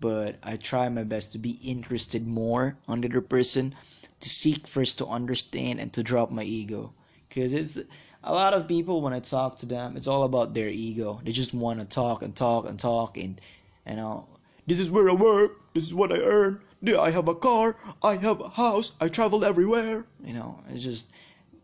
but 0.00 0.36
i 0.42 0.56
try 0.56 0.88
my 0.88 1.04
best 1.04 1.32
to 1.32 1.38
be 1.38 1.58
interested 1.62 2.26
more 2.26 2.78
on 2.88 3.02
the 3.02 3.08
other 3.08 3.20
person 3.20 3.74
to 4.20 4.28
seek 4.30 4.66
first 4.66 4.96
to 4.96 5.06
understand 5.06 5.80
and 5.80 5.92
to 5.92 6.02
drop 6.02 6.30
my 6.30 6.42
ego. 6.42 6.94
Because 7.28 7.52
it's 7.52 7.78
a 8.24 8.32
lot 8.32 8.54
of 8.54 8.66
people 8.66 9.02
when 9.02 9.12
i 9.12 9.20
talk 9.20 9.58
to 9.58 9.66
them 9.66 9.94
it's 9.94 10.06
all 10.06 10.22
about 10.22 10.54
their 10.54 10.70
ego. 10.70 11.20
They 11.22 11.32
just 11.32 11.52
want 11.52 11.80
to 11.80 11.86
talk 11.86 12.22
and 12.22 12.34
talk 12.34 12.66
and 12.66 12.78
talk 12.78 13.18
and 13.18 13.38
you 13.86 13.96
know 13.96 14.26
this 14.66 14.80
is 14.80 14.90
where 14.90 15.10
i 15.10 15.12
work. 15.12 15.52
This 15.74 15.84
is 15.84 15.94
what 15.94 16.12
i 16.12 16.20
earn 16.20 16.62
I 16.86 17.10
have 17.10 17.28
a 17.28 17.34
car, 17.34 17.76
I 18.02 18.16
have 18.16 18.40
a 18.40 18.48
house, 18.50 18.92
I 19.00 19.08
travel 19.08 19.44
everywhere. 19.44 20.06
You 20.24 20.34
know, 20.34 20.62
it's 20.70 20.82
just 20.82 21.10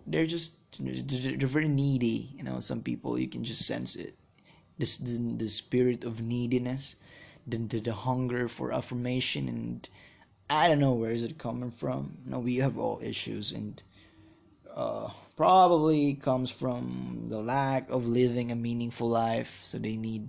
they're 0.07 0.27
just 0.27 0.59
they're 0.81 1.49
very 1.49 1.69
needy. 1.69 2.31
You 2.37 2.43
know, 2.43 2.61
some 2.61 2.83
people 2.83 3.19
you 3.19 3.29
can 3.29 3.45
just 3.45 3.67
sense 3.67 3.97
it. 3.97 4.15
This 4.79 4.97
the, 4.97 5.19
the 5.37 5.49
spirit 5.49 6.05
of 6.05 6.21
neediness, 6.21 6.97
the, 7.47 7.59
the 7.59 7.81
the 7.81 7.93
hunger 7.93 8.49
for 8.49 8.73
affirmation, 8.73 9.49
and 9.49 9.89
I 10.51 10.69
don't 10.69 10.81
know 10.81 10.95
where 10.95 11.13
is 11.13 11.23
it 11.23 11.39
coming 11.39 11.71
from. 11.71 12.19
You 12.25 12.33
know, 12.33 12.41
we 12.41 12.57
have 12.57 12.77
all 12.77 13.01
issues, 13.03 13.53
and 13.53 13.81
uh, 14.75 15.11
probably 15.37 16.15
comes 16.15 16.51
from 16.51 17.27
the 17.29 17.41
lack 17.41 17.89
of 17.91 18.07
living 18.07 18.51
a 18.51 18.57
meaningful 18.57 19.09
life. 19.09 19.61
So 19.63 19.79
they 19.79 19.97
need 19.97 20.29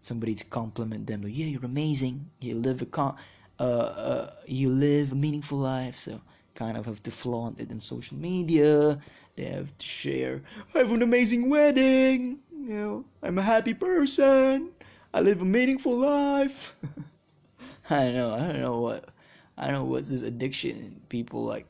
somebody 0.00 0.34
to 0.34 0.44
compliment 0.44 1.06
them. 1.06 1.22
Yeah, 1.26 1.46
you're 1.46 1.64
amazing. 1.64 2.30
You 2.40 2.54
live 2.54 2.82
a 2.82 2.86
con- 2.86 3.16
uh, 3.58 3.62
uh, 3.62 4.30
you 4.46 4.70
live 4.70 5.12
a 5.12 5.14
meaningful 5.14 5.58
life. 5.58 5.98
So 5.98 6.20
kind 6.54 6.76
of 6.76 6.86
have 6.86 7.02
to 7.04 7.10
flaunt 7.10 7.60
it 7.60 7.70
in 7.70 7.80
social 7.80 8.16
media. 8.16 8.98
They 9.36 9.44
have 9.44 9.76
to 9.76 9.86
share. 9.86 10.42
I 10.74 10.78
have 10.78 10.92
an 10.92 11.02
amazing 11.02 11.48
wedding. 11.48 12.38
You 12.50 12.68
know, 12.68 13.04
I'm 13.22 13.38
a 13.38 13.42
happy 13.42 13.74
person. 13.74 14.70
I 15.14 15.20
live 15.20 15.42
a 15.42 15.44
meaningful 15.44 15.96
life. 15.96 16.76
I 17.90 18.04
don't 18.04 18.14
know. 18.14 18.34
I 18.34 18.46
don't 18.46 18.60
know 18.60 18.80
what. 18.80 19.08
I 19.56 19.66
don't 19.66 19.74
know 19.74 19.84
what's 19.84 20.10
this 20.10 20.22
addiction. 20.22 21.00
People 21.08 21.44
like 21.44 21.66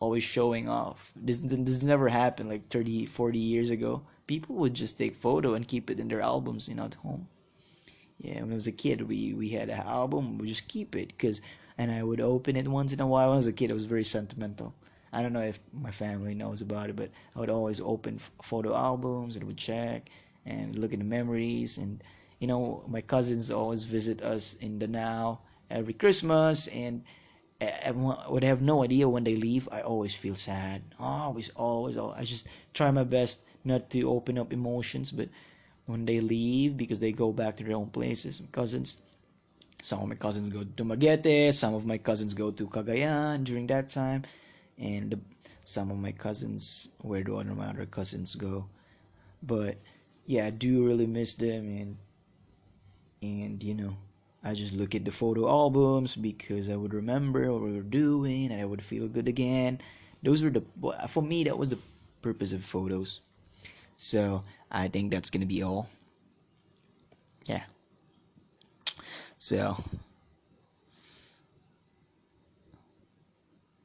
always 0.00 0.22
showing 0.22 0.68
off. 0.68 1.12
This 1.16 1.40
this 1.40 1.82
never 1.82 2.08
happened 2.08 2.48
like 2.48 2.68
30, 2.68 3.06
40 3.06 3.38
years 3.38 3.70
ago. 3.70 4.02
People 4.26 4.56
would 4.56 4.74
just 4.74 4.98
take 4.98 5.14
photo 5.14 5.54
and 5.54 5.66
keep 5.66 5.90
it 5.90 5.98
in 5.98 6.08
their 6.08 6.20
albums, 6.20 6.68
you 6.68 6.74
know, 6.74 6.84
at 6.84 6.94
home 6.94 7.26
yeah 8.18 8.40
when 8.40 8.50
i 8.50 8.54
was 8.54 8.66
a 8.66 8.72
kid 8.72 9.02
we 9.08 9.32
we 9.34 9.48
had 9.48 9.68
an 9.68 9.80
album 9.80 10.38
we 10.38 10.46
just 10.46 10.68
keep 10.68 10.94
it 10.96 11.08
because 11.08 11.40
and 11.76 11.90
i 11.90 12.02
would 12.02 12.20
open 12.20 12.56
it 12.56 12.66
once 12.68 12.92
in 12.92 13.00
a 13.00 13.06
while 13.06 13.28
when 13.28 13.34
i 13.34 13.36
was 13.36 13.46
a 13.46 13.52
kid 13.52 13.70
i 13.70 13.74
was 13.74 13.84
very 13.84 14.04
sentimental 14.04 14.74
i 15.12 15.22
don't 15.22 15.32
know 15.32 15.40
if 15.42 15.60
my 15.72 15.90
family 15.90 16.34
knows 16.34 16.60
about 16.60 16.90
it 16.90 16.96
but 16.96 17.10
i 17.36 17.40
would 17.40 17.50
always 17.50 17.80
open 17.80 18.18
photo 18.42 18.74
albums 18.74 19.36
and 19.36 19.44
would 19.44 19.56
check 19.56 20.10
and 20.46 20.78
look 20.78 20.92
at 20.92 20.98
the 20.98 21.04
memories 21.04 21.78
and 21.78 22.02
you 22.38 22.46
know 22.46 22.82
my 22.88 23.00
cousins 23.00 23.50
always 23.50 23.84
visit 23.84 24.22
us 24.22 24.54
in 24.54 24.78
the 24.78 24.86
now 24.88 25.40
every 25.70 25.92
christmas 25.94 26.66
and 26.68 27.02
I 27.60 27.90
would 28.28 28.44
have 28.44 28.62
no 28.62 28.84
idea 28.84 29.08
when 29.08 29.24
they 29.24 29.34
leave. 29.34 29.68
I 29.72 29.80
always 29.80 30.14
feel 30.14 30.34
sad. 30.36 30.82
Always, 30.98 31.48
always, 31.50 31.96
always. 31.96 32.16
I 32.18 32.24
just 32.24 32.46
try 32.72 32.90
my 32.92 33.02
best 33.02 33.42
not 33.64 33.90
to 33.90 34.08
open 34.08 34.38
up 34.38 34.52
emotions, 34.52 35.10
but 35.10 35.28
when 35.88 36.04
they 36.04 36.20
leave 36.20 36.76
because 36.76 37.00
they 37.00 37.12
go 37.12 37.32
back 37.32 37.56
to 37.56 37.64
their 37.64 37.74
own 37.74 37.88
places. 37.88 38.42
My 38.42 38.48
cousins, 38.52 38.98
some 39.80 40.02
of 40.02 40.08
my 40.08 40.16
cousins 40.16 40.50
go 40.50 40.60
to 40.60 40.66
Dumaguete, 40.66 41.50
some 41.54 41.72
of 41.72 41.86
my 41.86 41.96
cousins 41.96 42.34
go 42.34 42.50
to 42.50 42.66
Cagayan 42.66 43.42
during 43.42 43.66
that 43.68 43.88
time, 43.88 44.24
and 44.76 45.12
the, 45.12 45.20
some 45.64 45.90
of 45.90 45.96
my 45.96 46.12
cousins, 46.12 46.90
where 47.00 47.22
do 47.24 47.38
other 47.38 47.54
my 47.54 47.68
other 47.68 47.86
cousins 47.86 48.34
go? 48.34 48.66
But 49.42 49.78
yeah, 50.26 50.46
I 50.46 50.50
do 50.50 50.86
really 50.86 51.06
miss 51.06 51.34
them, 51.34 51.64
and 51.68 51.96
and 53.22 53.62
you 53.64 53.72
know, 53.72 53.96
I 54.44 54.52
just 54.52 54.74
look 54.74 54.94
at 54.94 55.06
the 55.06 55.10
photo 55.10 55.48
albums 55.48 56.16
because 56.16 56.68
I 56.68 56.76
would 56.76 56.92
remember 56.92 57.50
what 57.50 57.62
we 57.62 57.72
were 57.72 57.80
doing 57.80 58.52
and 58.52 58.60
I 58.60 58.66
would 58.66 58.82
feel 58.82 59.08
good 59.08 59.26
again. 59.26 59.80
Those 60.22 60.42
were 60.42 60.50
the 60.50 60.62
for 61.08 61.22
me 61.22 61.44
that 61.44 61.56
was 61.56 61.70
the 61.70 61.78
purpose 62.20 62.52
of 62.52 62.62
photos. 62.62 63.20
So 63.96 64.44
I 64.70 64.88
think 64.88 65.10
that's 65.10 65.30
gonna 65.30 65.46
be 65.46 65.62
all. 65.62 65.88
Yeah. 67.46 67.64
So 69.38 69.76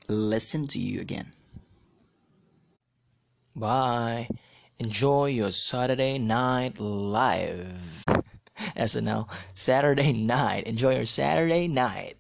listen 0.08 0.68
to 0.68 0.80
you 0.80 1.02
again. 1.02 1.32
Bye. 3.56 4.28
Enjoy 4.80 5.28
your 5.28 5.52
Saturday 5.52 6.18
night 6.18 6.80
live. 6.80 8.04
SNL. 8.76 9.30
Saturday 9.54 10.12
night. 10.14 10.68
Enjoy 10.68 10.96
your 10.96 11.06
Saturday 11.06 11.68
night. 11.68 12.18